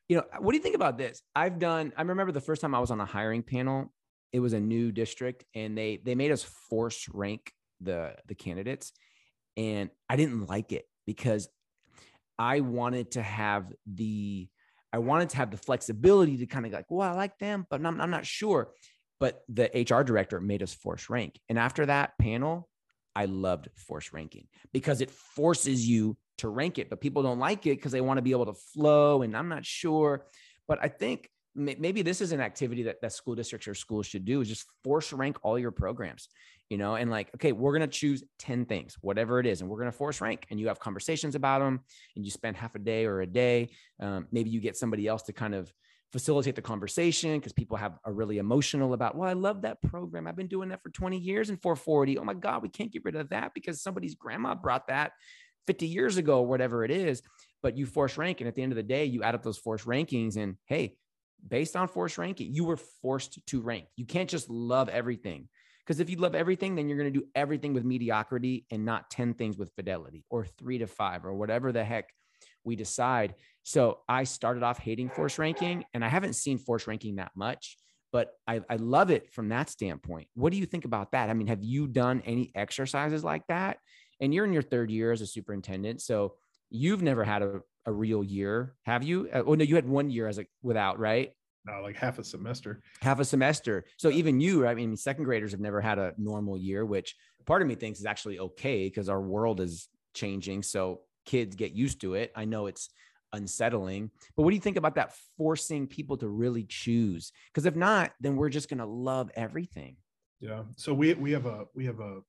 You 0.07 0.15
know, 0.17 0.23
what 0.39 0.53
do 0.53 0.57
you 0.57 0.63
think 0.63 0.75
about 0.75 0.97
this? 0.97 1.21
I've 1.35 1.59
done, 1.59 1.93
I 1.95 2.01
remember 2.01 2.31
the 2.31 2.41
first 2.41 2.61
time 2.61 2.73
I 2.73 2.79
was 2.79 2.89
on 2.89 2.99
a 2.99 3.05
hiring 3.05 3.43
panel 3.43 3.93
it 4.31 4.39
was 4.39 4.53
a 4.53 4.59
new 4.59 4.91
district 4.91 5.43
and 5.55 5.77
they 5.77 5.99
they 6.03 6.15
made 6.15 6.31
us 6.31 6.43
force 6.43 7.07
rank 7.13 7.51
the 7.81 8.15
the 8.27 8.35
candidates 8.35 8.91
and 9.57 9.89
I 10.09 10.15
didn't 10.15 10.47
like 10.47 10.71
it 10.71 10.85
because 11.05 11.49
I 12.37 12.61
wanted 12.61 13.11
to 13.11 13.21
have 13.21 13.71
the 13.85 14.47
I 14.91 14.99
wanted 14.99 15.29
to 15.29 15.37
have 15.37 15.51
the 15.51 15.57
flexibility 15.57 16.37
to 16.37 16.45
kind 16.47 16.65
of 16.65 16.71
like, 16.71 16.85
well, 16.89 17.07
I 17.07 17.13
like 17.13 17.37
them, 17.37 17.67
but 17.69 17.85
I'm, 17.85 18.01
I'm 18.01 18.09
not 18.09 18.25
sure. 18.25 18.71
but 19.19 19.43
the 19.49 19.65
hr 19.89 20.03
director 20.03 20.39
made 20.39 20.63
us 20.63 20.73
force 20.73 21.09
rank 21.09 21.39
and 21.49 21.59
after 21.59 21.85
that 21.85 22.17
panel 22.17 22.69
i 23.15 23.25
loved 23.25 23.67
force 23.75 24.13
ranking 24.13 24.47
because 24.71 25.01
it 25.01 25.11
forces 25.11 25.85
you 25.87 26.15
to 26.37 26.47
rank 26.47 26.77
it 26.77 26.89
but 26.89 27.01
people 27.01 27.21
don't 27.23 27.39
like 27.39 27.65
it 27.65 27.75
because 27.75 27.91
they 27.91 28.01
want 28.01 28.17
to 28.17 28.21
be 28.21 28.31
able 28.31 28.45
to 28.45 28.53
flow 28.73 29.21
and 29.23 29.35
i'm 29.35 29.49
not 29.49 29.65
sure 29.65 30.25
but 30.67 30.79
i 30.81 30.87
think 30.87 31.29
maybe 31.55 32.01
this 32.01 32.21
is 32.21 32.31
an 32.31 32.39
activity 32.39 32.83
that, 32.83 33.01
that 33.01 33.11
school 33.11 33.35
districts 33.35 33.67
or 33.67 33.73
schools 33.73 34.05
should 34.05 34.25
do 34.25 34.41
is 34.41 34.47
just 34.47 34.65
force 34.83 35.11
rank 35.11 35.37
all 35.41 35.57
your 35.57 35.71
programs 35.71 36.29
you 36.69 36.77
know 36.77 36.95
and 36.95 37.09
like 37.09 37.29
okay 37.35 37.51
we're 37.51 37.71
going 37.71 37.87
to 37.87 37.87
choose 37.87 38.23
10 38.39 38.65
things 38.65 38.95
whatever 39.01 39.39
it 39.39 39.45
is 39.45 39.61
and 39.61 39.69
we're 39.69 39.77
going 39.77 39.91
to 39.91 39.97
force 39.97 40.21
rank 40.21 40.45
and 40.49 40.59
you 40.59 40.67
have 40.67 40.79
conversations 40.79 41.35
about 41.35 41.59
them 41.59 41.79
and 42.15 42.23
you 42.23 42.31
spend 42.31 42.55
half 42.55 42.75
a 42.75 42.79
day 42.79 43.05
or 43.05 43.21
a 43.21 43.27
day 43.27 43.69
um, 43.99 44.27
maybe 44.31 44.49
you 44.49 44.59
get 44.59 44.77
somebody 44.77 45.07
else 45.07 45.23
to 45.23 45.33
kind 45.33 45.55
of 45.55 45.71
facilitate 46.11 46.55
the 46.55 46.61
conversation 46.61 47.37
because 47.37 47.53
people 47.53 47.77
have 47.77 47.97
are 48.03 48.13
really 48.13 48.37
emotional 48.37 48.93
about 48.93 49.15
well 49.15 49.29
i 49.29 49.33
love 49.33 49.61
that 49.61 49.81
program. 49.81 50.27
I've 50.27 50.35
been 50.35 50.47
doing 50.47 50.69
that 50.69 50.81
for 50.81 50.89
20 50.89 51.17
years 51.17 51.49
in 51.49 51.57
440 51.57 52.17
oh 52.17 52.23
my 52.23 52.33
god 52.33 52.61
we 52.61 52.69
can't 52.69 52.91
get 52.91 53.03
rid 53.03 53.15
of 53.15 53.29
that 53.29 53.53
because 53.53 53.81
somebody's 53.81 54.15
grandma 54.15 54.55
brought 54.55 54.87
that 54.87 55.11
50 55.67 55.87
years 55.87 56.17
ago 56.17 56.41
whatever 56.41 56.83
it 56.83 56.91
is 56.91 57.21
but 57.61 57.77
you 57.77 57.85
force 57.85 58.17
rank 58.17 58.41
and 58.41 58.47
at 58.47 58.55
the 58.55 58.63
end 58.63 58.71
of 58.71 58.77
the 58.77 58.83
day 58.83 59.05
you 59.05 59.23
add 59.23 59.35
up 59.35 59.43
those 59.43 59.57
force 59.57 59.83
rankings 59.83 60.35
and 60.35 60.55
hey 60.65 60.95
based 61.47 61.75
on 61.75 61.87
force 61.87 62.17
ranking 62.17 62.53
you 62.53 62.63
were 62.63 62.77
forced 62.77 63.45
to 63.47 63.61
rank 63.61 63.85
you 63.95 64.05
can't 64.05 64.29
just 64.29 64.49
love 64.49 64.89
everything 64.89 65.47
because 65.85 65.99
if 65.99 66.09
you 66.09 66.17
love 66.17 66.35
everything 66.35 66.75
then 66.75 66.87
you're 66.87 66.97
going 66.97 67.11
to 67.11 67.19
do 67.19 67.25
everything 67.35 67.73
with 67.73 67.83
mediocrity 67.83 68.65
and 68.71 68.85
not 68.85 69.09
10 69.09 69.33
things 69.33 69.57
with 69.57 69.71
fidelity 69.75 70.23
or 70.29 70.45
3 70.45 70.79
to 70.79 70.87
5 70.87 71.25
or 71.25 71.33
whatever 71.33 71.71
the 71.71 71.83
heck 71.83 72.09
we 72.63 72.75
decide 72.75 73.33
so 73.69 73.99
I 74.09 74.23
started 74.23 74.63
off 74.63 74.79
hating 74.79 75.09
force 75.09 75.37
ranking 75.37 75.85
and 75.93 76.03
I 76.03 76.07
haven't 76.07 76.33
seen 76.33 76.57
force 76.57 76.87
ranking 76.87 77.17
that 77.17 77.31
much, 77.35 77.77
but 78.11 78.31
I, 78.47 78.61
I 78.67 78.77
love 78.77 79.11
it 79.11 79.31
from 79.31 79.49
that 79.49 79.69
standpoint. 79.69 80.27
What 80.33 80.51
do 80.51 80.57
you 80.57 80.65
think 80.65 80.85
about 80.85 81.11
that? 81.11 81.29
I 81.29 81.35
mean, 81.35 81.45
have 81.45 81.63
you 81.63 81.87
done 81.87 82.23
any 82.25 82.51
exercises 82.55 83.23
like 83.23 83.45
that? 83.47 83.77
And 84.19 84.33
you're 84.33 84.45
in 84.45 84.53
your 84.53 84.63
third 84.63 84.89
year 84.89 85.11
as 85.11 85.21
a 85.21 85.27
superintendent. 85.27 86.01
So 86.01 86.33
you've 86.69 87.01
never 87.01 87.23
had 87.23 87.41
a, 87.41 87.61
a 87.85 87.91
real 87.91 88.23
year, 88.23 88.75
have 88.83 89.03
you? 89.03 89.29
Oh 89.33 89.53
no, 89.55 89.63
you 89.63 89.75
had 89.75 89.87
one 89.87 90.09
year 90.09 90.27
as 90.27 90.39
a 90.39 90.45
without, 90.61 90.99
right? 90.99 91.31
No, 91.65 91.81
like 91.81 91.97
half 91.97 92.19
a 92.19 92.23
semester. 92.23 92.81
Half 93.01 93.19
a 93.19 93.25
semester. 93.25 93.85
So 93.97 94.09
even 94.09 94.39
you, 94.39 94.65
I 94.65 94.73
mean, 94.73 94.95
second 94.95 95.25
graders 95.25 95.51
have 95.51 95.59
never 95.59 95.81
had 95.81 95.99
a 95.99 96.13
normal 96.17 96.57
year, 96.57 96.85
which 96.85 97.15
part 97.45 97.61
of 97.61 97.67
me 97.67 97.75
thinks 97.75 97.99
is 97.99 98.05
actually 98.05 98.39
okay 98.39 98.85
because 98.85 99.09
our 99.09 99.21
world 99.21 99.59
is 99.59 99.89
changing. 100.13 100.63
So 100.63 101.01
kids 101.25 101.55
get 101.55 101.73
used 101.73 102.01
to 102.01 102.13
it. 102.13 102.31
I 102.35 102.45
know 102.45 102.67
it's 102.67 102.89
unsettling. 103.33 104.09
But 104.35 104.43
what 104.43 104.49
do 104.49 104.55
you 104.55 104.61
think 104.61 104.77
about 104.77 104.95
that 104.95 105.13
forcing 105.37 105.87
people 105.87 106.17
to 106.17 106.27
really 106.27 106.63
choose? 106.63 107.31
Because 107.53 107.65
if 107.65 107.75
not, 107.75 108.11
then 108.19 108.35
we're 108.35 108.49
just 108.49 108.69
going 108.69 108.79
to 108.79 108.85
love 108.85 109.29
everything. 109.35 109.97
Yeah. 110.39 110.63
So 110.77 110.93
we 110.93 111.13
we 111.13 111.31
have 111.31 111.45
a 111.45 111.65
we 111.75 111.85
have 111.85 111.99
a 111.99 112.19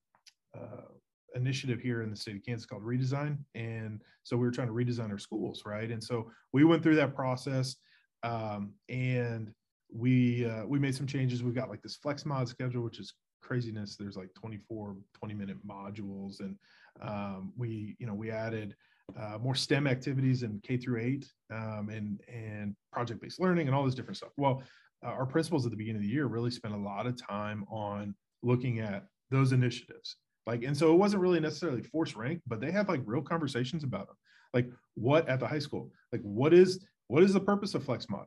uh, 0.56 0.88
initiative 1.34 1.80
here 1.80 2.02
in 2.02 2.10
the 2.10 2.16
state 2.16 2.36
of 2.36 2.44
Kansas 2.44 2.66
called 2.66 2.82
Redesign, 2.82 3.38
and 3.54 4.00
so 4.22 4.36
we 4.36 4.46
were 4.46 4.52
trying 4.52 4.68
to 4.68 4.74
redesign 4.74 5.10
our 5.10 5.18
schools, 5.18 5.62
right? 5.64 5.90
And 5.90 6.02
so 6.02 6.30
we 6.52 6.64
went 6.64 6.82
through 6.82 6.96
that 6.96 7.14
process, 7.14 7.76
um, 8.22 8.72
and 8.88 9.52
we 9.92 10.46
uh, 10.46 10.66
we 10.66 10.78
made 10.78 10.94
some 10.94 11.06
changes. 11.06 11.42
We've 11.42 11.54
got 11.54 11.68
like 11.68 11.82
this 11.82 11.96
flex 11.96 12.24
mod 12.24 12.48
schedule, 12.48 12.82
which 12.82 13.00
is 13.00 13.14
craziness. 13.42 13.96
There's 13.96 14.16
like 14.16 14.32
24 14.34 14.96
20 15.14 15.34
minute 15.34 15.56
modules, 15.66 16.40
and 16.40 16.56
um, 17.00 17.52
we 17.56 17.96
you 17.98 18.06
know 18.06 18.14
we 18.14 18.30
added 18.30 18.74
uh, 19.18 19.38
more 19.38 19.54
STEM 19.54 19.86
activities 19.86 20.42
in 20.42 20.60
K 20.62 20.76
through 20.76 21.00
eight 21.00 21.30
um, 21.52 21.88
and 21.90 22.20
and 22.32 22.74
project 22.92 23.20
based 23.20 23.40
learning 23.40 23.66
and 23.66 23.74
all 23.74 23.84
this 23.84 23.94
different 23.94 24.16
stuff. 24.16 24.30
Well, 24.36 24.62
uh, 25.04 25.08
our 25.08 25.26
principals 25.26 25.64
at 25.64 25.70
the 25.70 25.76
beginning 25.76 26.02
of 26.02 26.06
the 26.06 26.12
year 26.12 26.26
really 26.26 26.50
spent 26.50 26.74
a 26.74 26.78
lot 26.78 27.06
of 27.06 27.16
time 27.20 27.64
on 27.70 28.14
looking 28.42 28.80
at 28.80 29.06
those 29.30 29.52
initiatives. 29.52 30.16
Like, 30.46 30.64
and 30.64 30.76
so 30.76 30.92
it 30.92 30.96
wasn't 30.96 31.22
really 31.22 31.40
necessarily 31.40 31.82
force 31.82 32.16
rank, 32.16 32.40
but 32.46 32.60
they 32.60 32.70
had 32.70 32.88
like 32.88 33.02
real 33.04 33.22
conversations 33.22 33.84
about 33.84 34.06
them. 34.08 34.16
Like, 34.52 34.68
what 34.94 35.28
at 35.28 35.40
the 35.40 35.46
high 35.46 35.58
school? 35.58 35.92
Like, 36.12 36.22
what 36.22 36.52
is 36.52 36.84
what 37.08 37.22
is 37.22 37.32
the 37.32 37.40
purpose 37.40 37.74
of 37.74 37.84
flex 37.84 38.08
mod, 38.08 38.26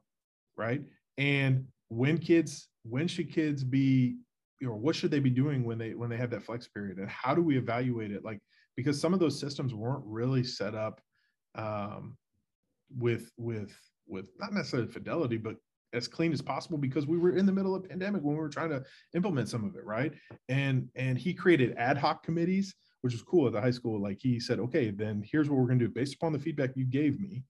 right? 0.58 0.82
And 1.18 1.66
when 1.90 2.18
kids, 2.18 2.68
when 2.84 3.08
should 3.08 3.32
kids 3.32 3.64
be, 3.64 4.18
you 4.60 4.68
know, 4.68 4.76
what 4.76 4.96
should 4.96 5.12
they 5.12 5.20
be 5.20 5.30
doing 5.30 5.64
when 5.64 5.78
they 5.78 5.94
when 5.94 6.10
they 6.10 6.18
have 6.18 6.30
that 6.32 6.44
flex 6.44 6.68
period, 6.68 6.98
and 6.98 7.10
how 7.10 7.36
do 7.36 7.42
we 7.42 7.58
evaluate 7.58 8.12
it? 8.12 8.24
Like, 8.24 8.40
because 8.76 9.00
some 9.00 9.14
of 9.14 9.20
those 9.20 9.40
systems 9.40 9.74
weren't 9.74 10.04
really 10.06 10.44
set 10.44 10.76
up 10.76 11.02
um, 11.56 12.18
with 12.98 13.32
with 13.38 13.74
with 14.08 14.26
not 14.40 14.54
necessarily 14.54 14.92
fidelity, 14.92 15.38
but 15.38 15.56
as 15.94 16.08
clean 16.08 16.34
as 16.34 16.42
possible 16.42 16.78
because 16.78 17.08
we 17.08 17.18
were 17.18 17.36
in 17.36 17.46
the 17.46 17.52
middle 17.52 17.76
of 17.76 17.88
pandemic 17.88 18.24
when 18.24 18.36
we 18.36 18.42
were 18.42 18.50
trying 18.50 18.70
to 18.70 18.84
implement 19.14 19.48
some 19.50 19.64
of 19.64 19.76
it, 19.76 19.86
right? 19.86 20.14
And 20.50 20.90
and 20.96 21.18
he 21.18 21.34
created 21.34 21.76
ad 21.78 21.98
hoc 21.98 22.24
committees, 22.24 22.76
which 23.02 23.14
was 23.14 23.22
cool 23.22 23.48
at 23.48 23.54
the 23.54 23.62
high 23.62 23.72
school. 23.72 24.02
Like 24.02 24.18
he 24.20 24.40
said, 24.40 24.60
okay, 24.60 24.90
then 24.90 25.24
here's 25.30 25.50
what 25.50 25.60
we're 25.60 25.68
to 25.68 25.76
do 25.76 25.90
based 25.90 26.16
upon 26.16 26.34
the 26.34 26.40
feedback 26.40 26.72
you 26.76 26.86
gave 26.86 27.20
me. 27.20 27.44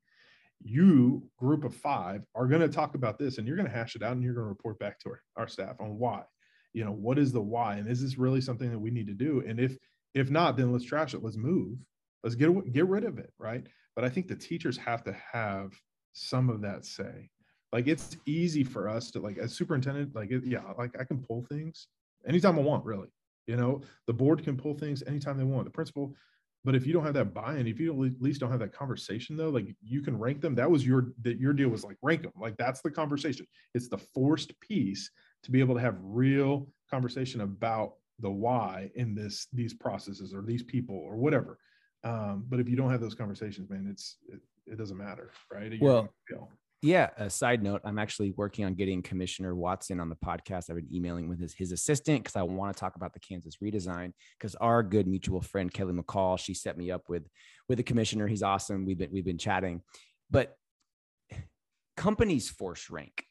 You 0.61 1.27
group 1.37 1.63
of 1.63 1.75
five 1.75 2.23
are 2.35 2.47
going 2.47 2.61
to 2.61 2.69
talk 2.69 2.95
about 2.95 3.17
this, 3.17 3.37
and 3.37 3.47
you're 3.47 3.57
going 3.57 3.69
to 3.69 3.75
hash 3.75 3.95
it 3.95 4.03
out, 4.03 4.13
and 4.13 4.23
you're 4.23 4.33
going 4.33 4.45
to 4.45 4.49
report 4.49 4.79
back 4.79 4.99
to 4.99 5.09
our, 5.09 5.21
our 5.37 5.47
staff 5.47 5.75
on 5.79 5.97
why. 5.97 6.23
You 6.73 6.85
know, 6.85 6.91
what 6.91 7.19
is 7.19 7.31
the 7.31 7.41
why, 7.41 7.75
and 7.75 7.87
is 7.87 8.01
this 8.01 8.17
really 8.17 8.41
something 8.41 8.71
that 8.71 8.79
we 8.79 8.91
need 8.91 9.07
to 9.07 9.13
do? 9.13 9.43
And 9.47 9.59
if 9.59 9.77
if 10.13 10.29
not, 10.29 10.57
then 10.57 10.71
let's 10.71 10.85
trash 10.85 11.13
it. 11.13 11.23
Let's 11.23 11.37
move. 11.37 11.77
Let's 12.23 12.35
get 12.35 12.73
get 12.73 12.87
rid 12.87 13.03
of 13.03 13.17
it, 13.17 13.31
right? 13.37 13.65
But 13.95 14.05
I 14.05 14.09
think 14.09 14.27
the 14.27 14.35
teachers 14.35 14.77
have 14.77 15.03
to 15.03 15.15
have 15.31 15.73
some 16.13 16.49
of 16.49 16.61
that 16.61 16.85
say. 16.85 17.29
Like 17.73 17.87
it's 17.87 18.15
easy 18.25 18.63
for 18.63 18.87
us 18.87 19.11
to 19.11 19.19
like 19.19 19.37
as 19.37 19.53
superintendent, 19.53 20.15
like 20.15 20.31
it, 20.31 20.45
yeah, 20.45 20.61
like 20.77 20.95
I 20.99 21.03
can 21.03 21.17
pull 21.21 21.43
things 21.49 21.87
anytime 22.27 22.57
I 22.57 22.61
want, 22.61 22.85
really. 22.85 23.09
You 23.47 23.57
know, 23.57 23.81
the 24.07 24.13
board 24.13 24.43
can 24.43 24.55
pull 24.55 24.75
things 24.75 25.03
anytime 25.05 25.37
they 25.37 25.43
want. 25.43 25.65
The 25.65 25.71
principal, 25.71 26.15
but 26.63 26.75
if 26.75 26.85
you 26.87 26.93
don't 26.93 27.03
have 27.03 27.15
that 27.15 27.33
buy-in, 27.33 27.67
if 27.67 27.79
you 27.79 27.91
at 27.91 28.21
least 28.21 28.39
don't 28.39 28.51
have 28.51 28.59
that 28.59 28.71
conversation 28.71 29.35
though, 29.35 29.49
like 29.49 29.75
you 29.81 30.01
can 30.01 30.17
rank 30.17 30.39
them. 30.39 30.55
That 30.55 30.69
was 30.71 30.85
your 30.85 31.13
that 31.23 31.39
your 31.39 31.51
deal 31.51 31.69
was 31.69 31.83
like 31.83 31.97
rank 32.01 32.21
them. 32.21 32.31
Like 32.39 32.55
that's 32.57 32.81
the 32.81 32.91
conversation. 32.91 33.47
It's 33.73 33.89
the 33.89 33.97
forced 33.97 34.57
piece 34.61 35.09
to 35.41 35.51
be 35.51 35.59
able 35.59 35.75
to 35.75 35.81
have 35.81 35.97
real 35.99 36.67
conversation 36.89 37.41
about 37.41 37.95
the 38.19 38.29
why 38.29 38.91
in 38.95 39.15
this 39.15 39.47
these 39.51 39.73
processes 39.73 40.33
or 40.33 40.41
these 40.41 40.63
people 40.63 40.95
or 40.95 41.15
whatever 41.15 41.57
um, 42.03 42.45
but 42.47 42.59
if 42.59 42.69
you 42.69 42.75
don't 42.75 42.91
have 42.91 43.01
those 43.01 43.15
conversations 43.15 43.69
man 43.69 43.87
it's 43.89 44.17
it, 44.27 44.39
it 44.67 44.77
doesn't 44.77 44.97
matter 44.97 45.31
right 45.51 45.73
You're 46.29 46.37
well 46.37 46.49
yeah 46.83 47.09
a 47.17 47.29
side 47.29 47.63
note 47.63 47.81
i'm 47.85 47.97
actually 47.97 48.31
working 48.37 48.65
on 48.65 48.73
getting 48.73 49.01
commissioner 49.01 49.55
watson 49.55 49.99
on 49.99 50.09
the 50.09 50.15
podcast. 50.15 50.69
I've 50.69 50.75
been 50.75 50.93
emailing 50.93 51.27
with 51.27 51.39
his, 51.39 51.53
his 51.53 51.71
assistant 51.71 52.23
because 52.23 52.35
i 52.35 52.43
want 52.43 52.75
to 52.75 52.79
talk 52.79 52.95
about 52.95 53.13
the 53.13 53.19
kansas 53.19 53.57
redesign 53.63 54.11
because 54.37 54.53
our 54.55 54.83
good 54.83 55.07
mutual 55.07 55.41
friend 55.41 55.73
kelly 55.73 55.93
mccall 55.93 56.37
she 56.37 56.53
set 56.53 56.77
me 56.77 56.91
up 56.91 57.09
with 57.09 57.23
with 57.69 57.77
the 57.77 57.83
commissioner. 57.83 58.27
He's 58.27 58.43
awesome. 58.43 58.85
We've 58.85 58.97
been 58.97 59.11
we've 59.11 59.25
been 59.25 59.37
chatting. 59.37 59.81
But 60.29 60.55
companies 61.95 62.49
force 62.49 62.89
rank. 62.89 63.25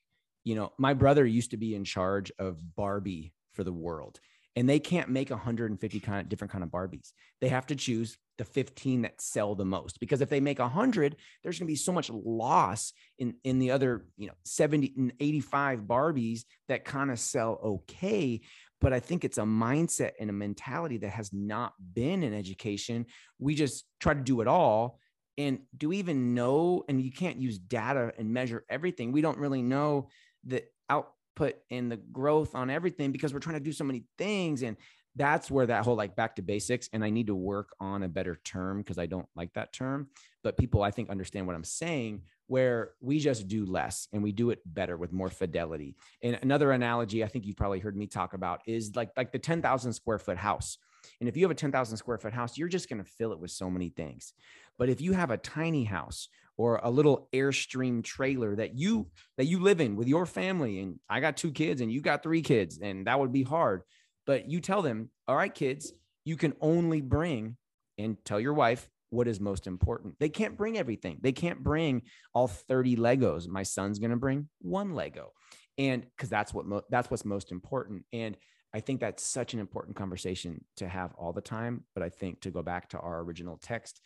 You 0.45 0.55
know 0.55 0.73
my 0.79 0.95
brother 0.95 1.25
used 1.25 1.53
to 1.53 1.57
be 1.57 1.75
in 1.75 1.85
charge 1.85 2.33
of 2.39 2.61
barbie 2.77 3.33
for 3.53 3.65
the 3.65 3.73
world 3.73 4.19
and 4.57 4.69
they 4.69 4.81
can't 4.81 5.09
make 5.09 5.31
150 5.31 6.01
kind 6.01 6.21
of 6.21 6.29
different 6.29 6.53
kind 6.53 6.65
of 6.65 6.71
barbies. 6.71 7.13
They 7.41 7.49
have 7.49 7.67
to 7.69 7.77
choose 7.77 8.19
the 8.43 8.51
15 8.51 9.03
that 9.03 9.21
sell 9.21 9.55
the 9.55 9.65
most 9.65 10.01
because 10.01 10.21
if 10.21 10.29
they 10.29 10.41
make 10.41 10.59
100 10.59 11.15
there's 11.43 11.61
going 11.61 11.67
to 11.67 11.73
be 11.73 11.77
so 11.77 11.93
much 11.93 12.11
loss 12.11 12.93
in 13.19 13.35
in 13.45 13.61
the 13.61 13.71
other 13.71 14.05
you 14.17 14.27
know 14.27 14.33
70 14.45 14.95
and 14.97 15.13
85 15.21 15.83
barbies 15.83 16.41
that 16.69 16.85
kind 16.85 17.13
of 17.13 17.21
sell 17.21 17.61
okay. 17.65 18.41
But 18.81 18.93
i 18.93 18.99
think 18.99 19.25
it's 19.25 19.39
a 19.39 19.43
mindset 19.43 20.13
and 20.19 20.29
a 20.29 20.33
mentality 20.33 20.99
that 20.99 21.11
has 21.11 21.33
not 21.33 21.73
been 21.95 22.25
in 22.25 22.35
education. 22.35 23.07
We 23.39 23.55
just 23.55 23.85
try 24.01 24.15
to 24.15 24.21
do 24.21 24.41
it 24.41 24.49
all. 24.49 24.99
And 25.39 25.61
do 25.77 25.91
we 25.91 25.99
even 25.99 26.35
know 26.35 26.83
and 26.89 27.01
you 27.01 27.13
can't 27.13 27.41
use 27.41 27.59
data 27.59 28.13
and 28.19 28.35
measure 28.35 28.65
everything. 28.69 29.13
We 29.13 29.23
don't 29.23 29.39
really 29.39 29.63
know 29.63 30.09
the 30.45 30.65
output 30.91 31.55
and 31.71 31.93
the 31.93 31.97
growth 31.97 32.57
on 32.57 32.71
everything 32.71 33.13
because 33.13 33.33
we're 33.33 33.39
trying 33.39 33.59
to 33.59 33.65
do 33.65 33.73
so 33.73 33.85
many 33.85 34.03
things. 34.19 34.63
And 34.63 34.77
that's 35.17 35.51
where 35.51 35.67
that 35.67 35.85
whole 35.85 35.97
like 35.97 36.17
back 36.17 36.37
to 36.37 36.43
basics 36.43 36.89
and 36.93 37.05
i 37.05 37.11
need 37.11 37.27
to 37.27 37.35
work 37.35 37.75
on 37.81 38.03
a 38.03 38.09
better 38.09 38.39
term 38.45 38.79
because 38.79 38.99
i 38.99 39.07
don't 39.07 39.29
like 39.37 39.53
that 39.53 39.73
term 39.73 40.09
but 40.43 40.57
people 40.57 40.83
i 40.83 40.91
think 40.91 41.11
understand 41.11 41.47
what 41.47 41.57
i'm 41.57 41.65
saying 41.65 42.23
where 42.53 42.91
we 43.01 43.19
just 43.19 43.49
do 43.49 43.65
less 43.65 44.09
and 44.13 44.23
we 44.23 44.31
do 44.31 44.51
it 44.51 44.61
better 44.67 44.99
with 44.99 45.11
more 45.11 45.31
fidelity. 45.31 45.97
And 46.23 46.39
another 46.43 46.73
analogy 46.73 47.25
i 47.25 47.27
think 47.27 47.47
you've 47.47 47.57
probably 47.57 47.79
heard 47.79 47.97
me 47.97 48.07
talk 48.07 48.35
about 48.35 48.61
is 48.67 48.95
like 48.95 49.09
like 49.17 49.33
the 49.33 49.39
10,000 49.39 49.93
square 49.95 50.19
foot 50.19 50.37
house. 50.37 50.77
And 51.19 51.31
if 51.31 51.37
you 51.37 51.45
have 51.45 51.51
a 51.51 51.55
10,000 51.55 51.97
square 51.97 52.19
foot 52.19 52.35
house 52.35 52.59
you're 52.59 52.69
just 52.69 52.91
going 52.91 53.03
to 53.03 53.11
fill 53.11 53.33
it 53.33 53.39
with 53.39 53.53
so 53.53 53.71
many 53.71 53.89
things. 53.89 54.35
But 54.79 54.91
if 54.91 55.01
you 55.01 55.13
have 55.13 55.31
a 55.31 55.39
tiny 55.39 55.85
house 55.85 56.29
or 56.59 56.79
a 56.83 56.91
little 56.91 57.29
airstream 57.33 58.05
trailer 58.05 58.55
that 58.57 58.77
you 58.79 59.07
that 59.39 59.47
you 59.47 59.59
live 59.59 59.81
in 59.81 59.97
with 59.97 60.09
your 60.09 60.27
family 60.27 60.81
and 60.81 61.01
I 61.09 61.21
got 61.21 61.39
two 61.39 61.53
kids 61.53 61.81
and 61.81 61.91
you 61.91 62.03
got 62.03 62.23
three 62.23 62.43
kids 62.43 62.81
and 62.83 63.07
that 63.07 63.19
would 63.19 63.33
be 63.33 63.45
hard 63.45 63.83
but 64.27 64.51
you 64.51 64.61
tell 64.61 64.83
them 64.83 65.11
all 65.29 65.37
right 65.37 65.55
kids 65.55 65.93
you 66.25 66.37
can 66.37 66.55
only 66.61 67.01
bring 67.01 67.57
and 67.99 68.17
tell 68.25 68.41
your 68.41 68.55
wife 68.55 68.89
what 69.11 69.29
is 69.29 69.41
most 69.41 69.67
important. 69.67 70.15
They 70.19 70.31
can't 70.31 70.57
bring 70.57 70.79
everything. 70.79 71.19
They 71.21 71.33
can't 71.33 71.63
bring 71.63 72.03
all 72.33 72.49
30 72.49 72.97
legos. 72.97 73.47
My 73.47 73.63
son's 73.63 73.99
going 73.99 74.13
to 74.13 74.17
bring 74.17 74.49
one 74.61 74.95
lego 74.95 75.33
and 75.79 76.07
because 76.17 76.29
that's 76.29 76.55
what 76.55 76.67
mo- 76.67 76.85
that's 76.91 77.11
what's 77.11 77.25
most 77.25 77.53
important. 77.53 78.05
And 78.13 78.37
i 78.75 78.81
think 78.81 79.01
that's 79.01 79.23
such 79.23 79.55
an 79.55 79.61
important 79.61 79.97
conversation 79.97 80.65
to 80.77 80.89
have 80.89 81.15
all 81.15 81.33
the 81.33 81.41
time 81.41 81.85
but 81.95 82.03
i 82.03 82.09
think 82.09 82.41
to 82.41 82.51
go 82.51 82.63
back 82.63 82.89
to 82.89 82.99
our 82.99 83.21
original 83.21 83.59
text 83.63 84.01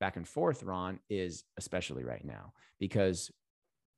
back 0.00 0.16
and 0.16 0.26
forth 0.26 0.62
ron 0.62 0.98
is 1.10 1.44
especially 1.58 2.04
right 2.04 2.24
now 2.24 2.52
because 2.78 3.30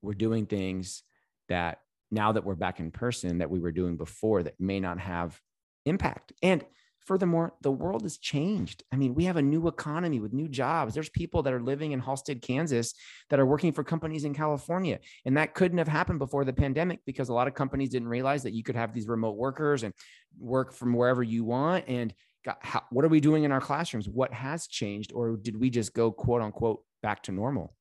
we're 0.03 0.15
doing 0.15 0.47
things 0.47 1.03
that 1.49 1.81
now 2.11 2.33
that 2.33 2.45
we're 2.45 2.55
back 2.55 2.81
in 2.81 2.91
person 2.91 3.39
that 3.39 3.51
we 3.51 3.59
were 3.59 3.73
doing 3.73 3.97
before 3.97 4.43
that 4.43 4.59
may 4.59 4.81
not 4.81 4.99
have 4.99 5.39
impact 5.85 6.33
and 6.43 6.65
Furthermore, 7.05 7.53
the 7.61 7.71
world 7.71 8.03
has 8.03 8.17
changed. 8.17 8.83
I 8.91 8.97
mean, 8.97 9.15
we 9.15 9.25
have 9.25 9.37
a 9.37 9.43
new 9.43 9.69
economy 9.69 10.21
with 10.21 10.33
new 10.33 10.49
jobs. 10.49 10.95
There's 10.95 11.11
people 11.11 11.43
that 11.43 11.53
are 11.53 11.61
living 11.61 11.93
in 11.93 12.01
Halstead, 12.01 12.41
Kansas 12.41 12.95
that 13.29 13.39
are 13.39 13.45
working 13.45 13.73
for 13.73 13.85
companies 13.85 14.25
in 14.25 14.35
California. 14.35 14.99
And 15.27 15.37
that 15.37 15.53
couldn't 15.53 15.77
have 15.77 15.89
happened 15.89 16.19
before 16.19 16.47
the 16.47 16.55
pandemic 16.55 17.01
because 17.05 17.29
a 17.29 17.35
lot 17.35 17.47
of 17.47 17.55
companies 17.55 17.91
didn't 17.91 18.09
realize 18.09 18.43
that 18.45 18.55
you 18.55 18.63
could 18.63 18.77
have 18.77 18.95
these 18.95 19.07
remote 19.07 19.37
workers 19.37 19.83
and 19.83 19.93
work 20.39 20.73
from 20.73 20.95
wherever 20.95 21.23
you 21.23 21.45
want. 21.45 21.85
And 21.89 22.15
got, 22.43 22.57
how, 22.65 22.83
what 22.91 23.05
are 23.05 23.09
we 23.09 23.21
doing 23.21 23.45
in 23.45 23.53
our 23.53 23.61
classrooms? 23.61 24.09
What 24.09 24.33
has 24.33 24.67
changed? 24.67 25.13
Or 25.13 25.37
did 25.37 25.61
we 25.61 25.69
just 25.69 25.93
go 25.93 26.11
quote 26.11 26.41
unquote 26.41 26.85
back 27.03 27.23
to 27.25 27.33
normal? 27.33 27.77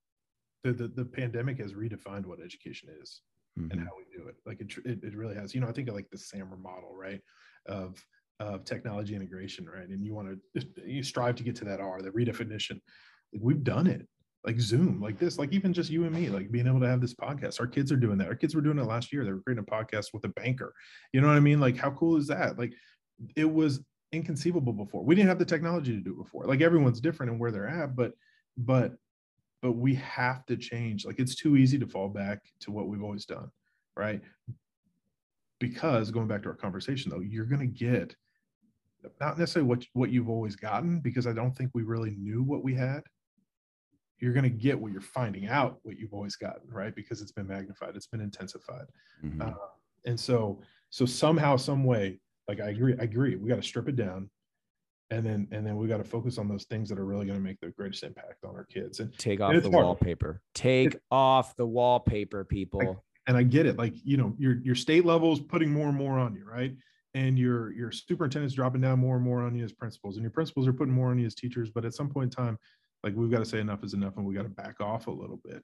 The, 0.65 0.73
the, 0.73 0.87
the 0.89 1.05
pandemic 1.05 1.59
has 1.59 1.73
redefined 1.73 2.25
what 2.25 2.39
education 2.43 2.89
is 3.01 3.21
mm-hmm. 3.57 3.71
and 3.71 3.79
how 3.79 3.91
we 3.97 4.03
do 4.17 4.27
it. 4.27 4.35
Like 4.45 4.59
it, 4.59 4.73
it, 4.83 5.01
it 5.01 5.15
really 5.15 5.35
has. 5.35 5.55
You 5.55 5.61
know, 5.61 5.67
I 5.67 5.71
think 5.71 5.87
of 5.87 5.95
like 5.95 6.09
the 6.09 6.17
SAMR 6.17 6.61
model, 6.61 6.93
right? 6.93 7.21
Of 7.65 8.03
of 8.39 8.65
technology 8.65 9.15
integration, 9.15 9.65
right? 9.65 9.87
And 9.87 10.05
you 10.05 10.13
want 10.13 10.37
to 10.55 10.67
you 10.85 11.03
strive 11.03 11.35
to 11.35 11.43
get 11.43 11.55
to 11.57 11.65
that 11.65 11.79
R, 11.79 12.01
the 12.01 12.09
redefinition. 12.09 12.79
Like 13.31 13.41
we've 13.41 13.63
done 13.63 13.87
it, 13.87 14.07
like 14.45 14.59
Zoom, 14.59 14.99
like 15.01 15.17
this, 15.17 15.37
like 15.37 15.53
even 15.53 15.73
just 15.73 15.89
you 15.89 16.03
and 16.05 16.13
me, 16.13 16.29
like 16.29 16.51
being 16.51 16.67
able 16.67 16.81
to 16.81 16.87
have 16.87 17.01
this 17.01 17.13
podcast. 17.13 17.59
Our 17.59 17.67
kids 17.67 17.91
are 17.91 17.97
doing 17.97 18.17
that. 18.17 18.27
Our 18.27 18.35
kids 18.35 18.55
were 18.55 18.61
doing 18.61 18.79
it 18.79 18.85
last 18.85 19.13
year. 19.13 19.23
They 19.23 19.31
were 19.31 19.41
creating 19.41 19.65
a 19.67 19.71
podcast 19.71 20.07
with 20.13 20.25
a 20.25 20.29
banker. 20.29 20.73
You 21.13 21.21
know 21.21 21.27
what 21.27 21.37
I 21.37 21.41
mean? 21.41 21.59
Like 21.59 21.77
how 21.77 21.91
cool 21.91 22.17
is 22.17 22.27
that? 22.27 22.57
Like 22.57 22.73
it 23.35 23.51
was 23.51 23.81
inconceivable 24.11 24.73
before. 24.73 25.03
We 25.03 25.15
didn't 25.15 25.29
have 25.29 25.39
the 25.39 25.45
technology 25.45 25.93
to 25.93 26.01
do 26.01 26.11
it 26.11 26.23
before. 26.23 26.45
Like 26.45 26.61
everyone's 26.61 27.01
different 27.01 27.31
and 27.31 27.39
where 27.39 27.51
they're 27.51 27.67
at, 27.67 27.95
but 27.95 28.13
but 28.57 28.93
but 29.61 29.73
we 29.73 29.95
have 29.95 30.45
to 30.47 30.57
change. 30.57 31.05
Like 31.05 31.19
it's 31.19 31.35
too 31.35 31.55
easy 31.55 31.79
to 31.79 31.87
fall 31.87 32.09
back 32.09 32.39
to 32.61 32.71
what 32.71 32.87
we've 32.87 33.03
always 33.03 33.25
done, 33.25 33.49
right? 33.95 34.21
Because 35.63 36.11
going 36.11 36.27
back 36.27 36.43
to 36.43 36.49
our 36.49 36.55
conversation 36.55 37.09
though, 37.09 37.21
you're 37.21 37.45
going 37.45 37.61
to 37.61 37.65
get 37.65 38.13
not 39.21 39.39
necessarily 39.39 39.69
what 39.69 39.85
what 39.93 40.09
you've 40.11 40.27
always 40.27 40.57
gotten 40.57 40.99
because 40.99 41.25
I 41.25 41.31
don't 41.31 41.55
think 41.55 41.71
we 41.73 41.83
really 41.83 42.17
knew 42.17 42.43
what 42.43 42.65
we 42.65 42.75
had. 42.75 43.01
You're 44.19 44.33
going 44.33 44.43
to 44.43 44.49
get 44.49 44.77
what 44.77 44.91
you're 44.91 44.99
finding 44.99 45.47
out 45.47 45.79
what 45.83 45.97
you've 45.97 46.13
always 46.13 46.35
gotten, 46.35 46.69
right? 46.69 46.93
Because 46.93 47.21
it's 47.21 47.31
been 47.31 47.47
magnified, 47.47 47.95
it's 47.95 48.07
been 48.07 48.19
intensified, 48.19 48.87
mm-hmm. 49.23 49.41
uh, 49.41 49.53
and 50.05 50.19
so 50.19 50.59
so 50.89 51.05
somehow, 51.05 51.55
some 51.55 51.85
way, 51.85 52.19
like 52.49 52.59
I 52.59 52.71
agree, 52.71 52.95
I 52.99 53.03
agree, 53.03 53.37
we 53.37 53.47
got 53.47 53.55
to 53.55 53.63
strip 53.63 53.87
it 53.87 53.95
down, 53.95 54.29
and 55.11 55.25
then 55.25 55.47
and 55.51 55.65
then 55.65 55.77
we 55.77 55.87
got 55.87 55.99
to 55.99 56.03
focus 56.03 56.37
on 56.37 56.49
those 56.49 56.65
things 56.65 56.89
that 56.89 56.99
are 56.99 57.05
really 57.05 57.25
going 57.25 57.39
to 57.39 57.43
make 57.43 57.61
the 57.61 57.69
greatest 57.69 58.03
impact 58.03 58.43
on 58.43 58.53
our 58.53 58.65
kids 58.65 58.99
and 58.99 59.17
take 59.17 59.39
off 59.39 59.53
the 59.53 59.71
hard. 59.71 59.85
wallpaper. 59.85 60.41
Take 60.53 60.95
it, 60.95 61.01
off 61.09 61.55
the 61.55 61.65
wallpaper, 61.65 62.43
people. 62.43 63.01
And 63.25 63.37
I 63.37 63.43
get 63.43 63.65
it, 63.65 63.77
like 63.77 63.93
you 64.03 64.17
know, 64.17 64.33
your 64.37 64.59
your 64.63 64.75
state 64.75 65.05
level 65.05 65.31
is 65.31 65.39
putting 65.39 65.71
more 65.71 65.87
and 65.87 65.97
more 65.97 66.19
on 66.19 66.35
you, 66.35 66.45
right? 66.45 66.75
and 67.13 67.37
your 67.37 67.71
your 67.73 67.91
superintendent's 67.91 68.55
dropping 68.55 68.81
down 68.81 68.99
more 68.99 69.15
and 69.15 69.23
more 69.23 69.41
on 69.41 69.55
you 69.55 69.63
as 69.63 69.71
principals 69.71 70.15
and 70.15 70.23
your 70.23 70.31
principals 70.31 70.67
are 70.67 70.73
putting 70.73 70.93
more 70.93 71.09
on 71.09 71.19
you 71.19 71.25
as 71.25 71.35
teachers 71.35 71.69
but 71.69 71.85
at 71.85 71.93
some 71.93 72.09
point 72.09 72.25
in 72.25 72.45
time 72.45 72.57
like 73.03 73.13
we've 73.15 73.31
got 73.31 73.39
to 73.39 73.45
say 73.45 73.59
enough 73.59 73.83
is 73.83 73.93
enough 73.93 74.17
and 74.17 74.25
we 74.25 74.33
got 74.33 74.43
to 74.43 74.49
back 74.49 74.79
off 74.81 75.07
a 75.07 75.11
little 75.11 75.39
bit 75.43 75.63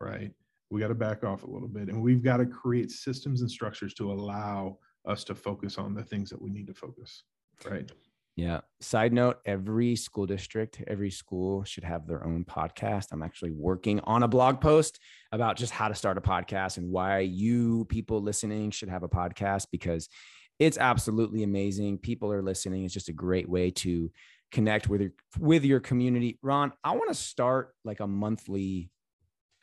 right 0.00 0.30
we 0.70 0.80
got 0.80 0.88
to 0.88 0.94
back 0.94 1.24
off 1.24 1.42
a 1.42 1.50
little 1.50 1.68
bit 1.68 1.88
and 1.88 2.00
we've 2.00 2.22
got 2.22 2.38
to 2.38 2.46
create 2.46 2.90
systems 2.90 3.40
and 3.40 3.50
structures 3.50 3.94
to 3.94 4.12
allow 4.12 4.78
us 5.06 5.24
to 5.24 5.34
focus 5.34 5.78
on 5.78 5.94
the 5.94 6.02
things 6.02 6.30
that 6.30 6.40
we 6.40 6.50
need 6.50 6.66
to 6.66 6.74
focus 6.74 7.24
right 7.68 7.90
yeah. 8.36 8.60
Side 8.80 9.14
note 9.14 9.38
every 9.46 9.96
school 9.96 10.26
district, 10.26 10.82
every 10.86 11.10
school 11.10 11.64
should 11.64 11.84
have 11.84 12.06
their 12.06 12.22
own 12.22 12.44
podcast. 12.44 13.06
I'm 13.10 13.22
actually 13.22 13.50
working 13.50 13.98
on 14.00 14.22
a 14.22 14.28
blog 14.28 14.60
post 14.60 15.00
about 15.32 15.56
just 15.56 15.72
how 15.72 15.88
to 15.88 15.94
start 15.94 16.18
a 16.18 16.20
podcast 16.20 16.76
and 16.76 16.92
why 16.92 17.20
you 17.20 17.86
people 17.86 18.20
listening 18.20 18.70
should 18.70 18.90
have 18.90 19.02
a 19.02 19.08
podcast 19.08 19.68
because 19.72 20.10
it's 20.58 20.76
absolutely 20.76 21.44
amazing. 21.44 21.96
People 21.96 22.30
are 22.30 22.42
listening. 22.42 22.84
It's 22.84 22.92
just 22.92 23.08
a 23.08 23.14
great 23.14 23.48
way 23.48 23.70
to 23.70 24.12
connect 24.52 24.86
with 24.86 25.00
your 25.00 25.12
with 25.38 25.64
your 25.64 25.80
community. 25.80 26.38
Ron, 26.42 26.72
I 26.84 26.92
want 26.92 27.08
to 27.08 27.14
start 27.14 27.74
like 27.86 28.00
a 28.00 28.06
monthly 28.06 28.90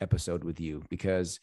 episode 0.00 0.42
with 0.42 0.58
you 0.58 0.82
because 0.90 1.38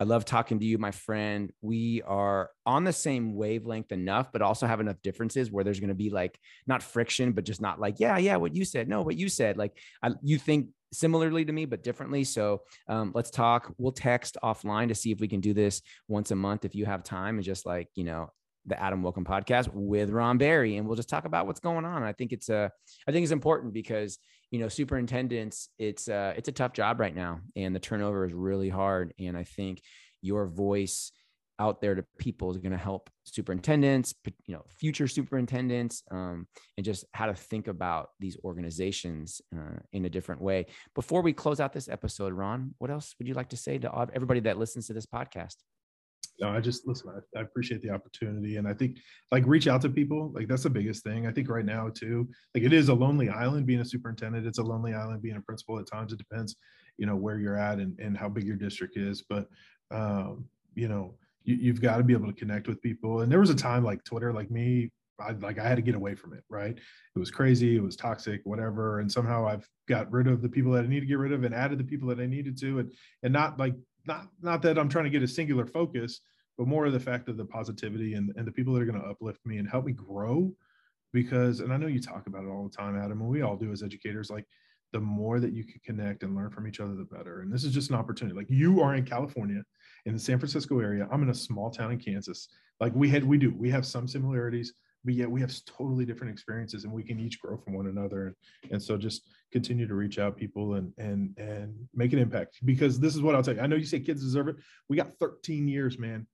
I 0.00 0.04
love 0.04 0.24
talking 0.24 0.60
to 0.60 0.64
you, 0.64 0.78
my 0.78 0.92
friend. 0.92 1.52
We 1.60 2.02
are 2.02 2.50
on 2.64 2.84
the 2.84 2.92
same 2.92 3.34
wavelength 3.34 3.90
enough, 3.90 4.30
but 4.32 4.42
also 4.42 4.66
have 4.66 4.78
enough 4.78 5.02
differences 5.02 5.50
where 5.50 5.64
there's 5.64 5.80
going 5.80 5.88
to 5.88 5.94
be 5.94 6.10
like 6.10 6.38
not 6.68 6.84
friction, 6.84 7.32
but 7.32 7.44
just 7.44 7.60
not 7.60 7.80
like, 7.80 7.98
yeah, 7.98 8.16
yeah, 8.16 8.36
what 8.36 8.54
you 8.54 8.64
said. 8.64 8.88
No, 8.88 9.02
what 9.02 9.16
you 9.16 9.28
said. 9.28 9.56
Like 9.56 9.76
I, 10.00 10.12
you 10.22 10.38
think 10.38 10.68
similarly 10.92 11.44
to 11.44 11.52
me, 11.52 11.64
but 11.64 11.82
differently. 11.82 12.22
So 12.22 12.62
um, 12.88 13.10
let's 13.12 13.30
talk. 13.30 13.74
We'll 13.76 13.92
text 13.92 14.36
offline 14.42 14.88
to 14.88 14.94
see 14.94 15.10
if 15.10 15.20
we 15.20 15.26
can 15.26 15.40
do 15.40 15.52
this 15.52 15.82
once 16.06 16.30
a 16.30 16.36
month 16.36 16.64
if 16.64 16.76
you 16.76 16.86
have 16.86 17.02
time 17.02 17.34
and 17.36 17.44
just 17.44 17.66
like, 17.66 17.88
you 17.96 18.04
know, 18.04 18.30
the 18.66 18.80
Adam 18.80 19.02
Welcome 19.02 19.24
podcast 19.24 19.68
with 19.72 20.10
Ron 20.10 20.38
Barry, 20.38 20.76
and 20.76 20.86
we'll 20.86 20.96
just 20.96 21.08
talk 21.08 21.24
about 21.24 21.46
what's 21.46 21.60
going 21.60 21.84
on. 21.84 22.02
I 22.02 22.12
think 22.12 22.32
it's 22.32 22.50
a, 22.50 22.56
uh, 22.56 22.68
I 23.08 23.12
think 23.12 23.24
it's 23.24 23.32
important 23.32 23.72
because 23.72 24.18
you 24.50 24.58
know 24.58 24.68
superintendents, 24.68 25.68
it's 25.78 26.08
uh, 26.08 26.34
it's 26.36 26.48
a 26.48 26.52
tough 26.52 26.72
job 26.72 27.00
right 27.00 27.14
now, 27.14 27.40
and 27.56 27.74
the 27.74 27.80
turnover 27.80 28.24
is 28.26 28.32
really 28.32 28.68
hard. 28.68 29.12
And 29.18 29.36
I 29.36 29.44
think 29.44 29.82
your 30.22 30.46
voice 30.46 31.12
out 31.60 31.80
there 31.80 31.94
to 31.94 32.04
people 32.18 32.50
is 32.50 32.56
going 32.58 32.72
to 32.72 32.78
help 32.78 33.10
superintendents, 33.24 34.14
you 34.46 34.54
know, 34.54 34.62
future 34.68 35.08
superintendents, 35.08 36.02
um, 36.10 36.46
and 36.76 36.84
just 36.84 37.04
how 37.12 37.26
to 37.26 37.34
think 37.34 37.66
about 37.66 38.10
these 38.20 38.36
organizations 38.44 39.40
uh, 39.56 39.78
in 39.92 40.04
a 40.04 40.10
different 40.10 40.40
way. 40.40 40.66
Before 40.94 41.20
we 41.20 41.32
close 41.32 41.60
out 41.60 41.72
this 41.72 41.88
episode, 41.88 42.32
Ron, 42.32 42.74
what 42.78 42.90
else 42.90 43.14
would 43.18 43.26
you 43.28 43.34
like 43.34 43.48
to 43.50 43.56
say 43.56 43.78
to 43.78 44.08
everybody 44.14 44.40
that 44.40 44.58
listens 44.58 44.86
to 44.86 44.92
this 44.92 45.06
podcast? 45.06 45.56
No, 46.40 46.48
I 46.48 46.60
just 46.60 46.86
listen. 46.86 47.10
I, 47.10 47.38
I, 47.38 47.42
appreciate 47.42 47.82
the 47.82 47.90
opportunity, 47.90 48.56
and 48.56 48.68
I 48.68 48.72
think 48.72 48.98
like 49.32 49.44
reach 49.46 49.66
out 49.66 49.80
to 49.82 49.88
people. 49.88 50.30
Like 50.34 50.46
that's 50.46 50.62
the 50.62 50.70
biggest 50.70 51.02
thing. 51.02 51.26
I 51.26 51.32
think 51.32 51.48
right 51.48 51.64
now 51.64 51.88
too. 51.88 52.28
Like 52.54 52.64
it 52.64 52.72
is 52.72 52.88
a 52.88 52.94
lonely 52.94 53.28
island 53.28 53.66
being 53.66 53.80
a 53.80 53.84
superintendent. 53.84 54.46
It's 54.46 54.58
a 54.58 54.62
lonely 54.62 54.94
island 54.94 55.22
being 55.22 55.36
a 55.36 55.40
principal. 55.40 55.78
At 55.78 55.86
times 55.86 56.12
it 56.12 56.18
depends, 56.18 56.56
you 56.96 57.06
know, 57.06 57.16
where 57.16 57.38
you're 57.38 57.58
at 57.58 57.78
and, 57.78 57.98
and 57.98 58.16
how 58.16 58.28
big 58.28 58.44
your 58.44 58.56
district 58.56 58.96
is. 58.96 59.24
But 59.28 59.48
um, 59.90 60.44
you 60.74 60.86
know, 60.86 61.14
you, 61.44 61.56
you've 61.56 61.80
got 61.80 61.96
to 61.96 62.04
be 62.04 62.12
able 62.12 62.28
to 62.28 62.38
connect 62.38 62.68
with 62.68 62.80
people. 62.82 63.22
And 63.22 63.32
there 63.32 63.40
was 63.40 63.50
a 63.50 63.54
time 63.54 63.84
like 63.84 64.04
Twitter, 64.04 64.32
like 64.32 64.50
me, 64.50 64.90
I, 65.20 65.32
like 65.32 65.58
I 65.58 65.66
had 65.66 65.76
to 65.76 65.82
get 65.82 65.94
away 65.94 66.14
from 66.14 66.32
it, 66.32 66.44
right? 66.48 66.76
It 66.76 67.18
was 67.18 67.30
crazy, 67.30 67.76
it 67.76 67.82
was 67.82 67.96
toxic, 67.96 68.40
whatever. 68.44 69.00
And 69.00 69.10
somehow 69.10 69.46
I've 69.46 69.68
got 69.88 70.10
rid 70.12 70.28
of 70.28 70.42
the 70.42 70.48
people 70.48 70.72
that 70.72 70.84
I 70.84 70.88
need 70.88 71.00
to 71.00 71.06
get 71.06 71.18
rid 71.18 71.32
of 71.32 71.44
and 71.44 71.54
added 71.54 71.78
the 71.78 71.84
people 71.84 72.08
that 72.08 72.20
I 72.20 72.26
needed 72.26 72.58
to, 72.60 72.80
and 72.80 72.92
and 73.22 73.32
not 73.32 73.58
like 73.58 73.74
not 74.08 74.28
not 74.42 74.62
that 74.62 74.78
I'm 74.78 74.88
trying 74.88 75.04
to 75.04 75.10
get 75.10 75.22
a 75.22 75.28
singular 75.28 75.66
focus, 75.66 76.20
but 76.56 76.66
more 76.66 76.86
of 76.86 76.92
the 76.92 77.00
fact 77.00 77.28
of 77.28 77.36
the 77.36 77.44
positivity 77.44 78.14
and, 78.14 78.32
and 78.36 78.46
the 78.46 78.52
people 78.52 78.74
that 78.74 78.82
are 78.82 78.86
going 78.86 79.00
to 79.00 79.08
uplift 79.08 79.46
me 79.46 79.58
and 79.58 79.68
help 79.68 79.84
me 79.84 79.92
grow. 79.92 80.52
Because, 81.12 81.60
and 81.60 81.72
I 81.72 81.78
know 81.78 81.86
you 81.86 82.02
talk 82.02 82.26
about 82.26 82.44
it 82.44 82.48
all 82.48 82.68
the 82.68 82.76
time, 82.76 82.98
Adam, 82.98 83.20
and 83.20 83.30
we 83.30 83.40
all 83.40 83.56
do 83.56 83.72
as 83.72 83.82
educators, 83.82 84.28
like 84.28 84.44
the 84.92 85.00
more 85.00 85.40
that 85.40 85.52
you 85.52 85.64
can 85.64 85.80
connect 85.84 86.22
and 86.22 86.34
learn 86.34 86.50
from 86.50 86.66
each 86.66 86.80
other, 86.80 86.94
the 86.94 87.04
better. 87.04 87.40
And 87.40 87.52
this 87.52 87.64
is 87.64 87.72
just 87.72 87.88
an 87.88 87.96
opportunity. 87.96 88.36
Like 88.36 88.50
you 88.50 88.82
are 88.82 88.94
in 88.94 89.04
California, 89.04 89.62
in 90.04 90.12
the 90.12 90.18
San 90.18 90.38
Francisco 90.38 90.80
area. 90.80 91.08
I'm 91.10 91.22
in 91.22 91.30
a 91.30 91.34
small 91.34 91.70
town 91.70 91.92
in 91.92 91.98
Kansas. 91.98 92.48
Like 92.78 92.94
we 92.94 93.08
had, 93.08 93.24
we 93.24 93.38
do, 93.38 93.54
we 93.56 93.70
have 93.70 93.86
some 93.86 94.06
similarities, 94.06 94.74
but 95.04 95.14
yet 95.14 95.30
we 95.30 95.40
have 95.40 95.52
totally 95.64 96.04
different 96.04 96.32
experiences 96.32 96.84
and 96.84 96.92
we 96.92 97.02
can 97.02 97.18
each 97.18 97.40
grow 97.40 97.56
from 97.56 97.74
one 97.74 97.86
another. 97.86 98.34
And, 98.70 98.82
so 98.82 98.96
just 98.96 99.28
continue 99.52 99.86
to 99.86 99.94
reach 99.94 100.18
out 100.18 100.36
people 100.36 100.74
and 100.74 100.92
and 100.98 101.36
and 101.38 101.74
make 101.94 102.12
an 102.12 102.18
impact. 102.18 102.58
Because 102.64 102.98
this 102.98 103.14
is 103.14 103.22
what 103.22 103.34
i'll 103.34 103.42
tell 103.42 103.54
you. 103.54 103.60
I 103.60 103.66
know 103.66 103.76
you 103.76 103.84
say 103.84 104.00
kids 104.00 104.22
deserve 104.22 104.48
it. 104.48 104.56
We 104.88 104.96
got 104.96 105.16
13 105.18 105.68
years 105.68 105.98
man. 105.98 106.26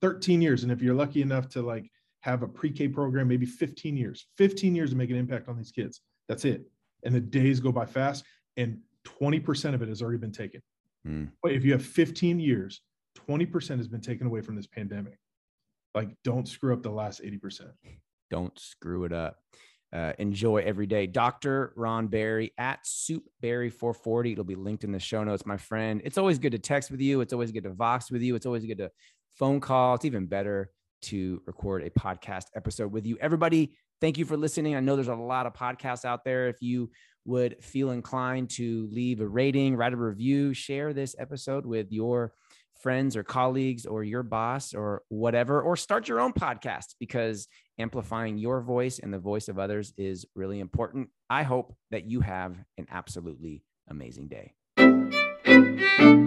13 0.00 0.42
years. 0.42 0.62
And 0.62 0.72
if 0.72 0.82
you're 0.82 0.94
lucky 0.94 1.22
enough 1.22 1.48
to 1.50 1.62
like 1.62 1.90
have 2.20 2.42
a 2.42 2.48
pre-k 2.48 2.88
program 2.88 3.28
maybe 3.28 3.46
15 3.46 3.96
years. 3.96 4.26
15 4.38 4.74
years 4.74 4.90
to 4.90 4.96
make 4.96 5.10
an 5.10 5.16
impact 5.16 5.48
on 5.48 5.56
these 5.56 5.72
kids. 5.72 6.00
That's 6.28 6.44
it. 6.44 6.62
And 7.04 7.14
the 7.14 7.20
days 7.20 7.60
go 7.60 7.72
by 7.72 7.86
fast 7.86 8.24
and 8.56 8.78
20% 9.20 9.74
of 9.74 9.82
it 9.82 9.88
has 9.88 10.02
already 10.02 10.18
been 10.18 10.32
taken. 10.32 10.62
Mm. 11.04 11.30
if 11.44 11.64
you 11.64 11.72
have 11.72 11.84
15 11.84 12.38
years 12.38 12.80
20% 13.28 13.76
has 13.78 13.88
been 13.88 14.00
taken 14.00 14.26
away 14.26 14.40
from 14.40 14.54
this 14.54 14.66
pandemic 14.66 15.18
like 15.94 16.10
don't 16.24 16.48
screw 16.48 16.72
up 16.72 16.82
the 16.82 16.90
last 16.90 17.22
80% 17.22 17.70
don't 18.32 18.58
screw 18.58 19.04
it 19.04 19.12
up. 19.12 19.36
Uh, 19.92 20.14
enjoy 20.18 20.56
every 20.56 20.86
day. 20.86 21.06
Dr. 21.06 21.74
Ron 21.76 22.06
Barry 22.06 22.52
at 22.56 22.82
SoupBarry440. 22.84 24.32
It'll 24.32 24.42
be 24.42 24.54
linked 24.54 24.84
in 24.84 24.90
the 24.90 24.98
show 24.98 25.22
notes, 25.22 25.44
my 25.44 25.58
friend. 25.58 26.00
It's 26.02 26.16
always 26.16 26.38
good 26.38 26.52
to 26.52 26.58
text 26.58 26.90
with 26.90 27.02
you. 27.02 27.20
It's 27.20 27.34
always 27.34 27.52
good 27.52 27.64
to 27.64 27.74
Vox 27.74 28.10
with 28.10 28.22
you. 28.22 28.34
It's 28.34 28.46
always 28.46 28.64
good 28.64 28.78
to 28.78 28.90
phone 29.34 29.60
call. 29.60 29.94
It's 29.94 30.06
even 30.06 30.24
better 30.24 30.70
to 31.02 31.42
record 31.44 31.82
a 31.82 31.90
podcast 31.90 32.44
episode 32.56 32.90
with 32.90 33.04
you. 33.04 33.18
Everybody, 33.20 33.76
thank 34.00 34.16
you 34.16 34.24
for 34.24 34.38
listening. 34.38 34.74
I 34.74 34.80
know 34.80 34.96
there's 34.96 35.08
a 35.08 35.14
lot 35.14 35.44
of 35.44 35.52
podcasts 35.52 36.06
out 36.06 36.24
there. 36.24 36.48
If 36.48 36.62
you 36.62 36.90
would 37.26 37.62
feel 37.62 37.90
inclined 37.90 38.48
to 38.50 38.88
leave 38.90 39.20
a 39.20 39.28
rating, 39.28 39.76
write 39.76 39.92
a 39.92 39.96
review, 39.96 40.54
share 40.54 40.94
this 40.94 41.14
episode 41.18 41.66
with 41.66 41.92
your 41.92 42.32
friends 42.82 43.16
or 43.16 43.22
colleagues 43.22 43.86
or 43.86 44.02
your 44.02 44.22
boss 44.22 44.74
or 44.74 45.02
whatever, 45.08 45.62
or 45.62 45.76
start 45.76 46.08
your 46.08 46.20
own 46.20 46.32
podcast 46.32 46.94
because 46.98 47.48
amplifying 47.78 48.38
your 48.38 48.60
voice 48.60 48.98
and 48.98 49.12
the 49.14 49.18
voice 49.18 49.48
of 49.48 49.58
others 49.58 49.92
is 49.96 50.26
really 50.34 50.60
important. 50.60 51.08
I 51.30 51.44
hope 51.44 51.74
that 51.90 52.10
you 52.10 52.20
have 52.20 52.56
an 52.76 52.86
absolutely 52.90 53.64
amazing 53.88 54.28
day. 54.28 56.21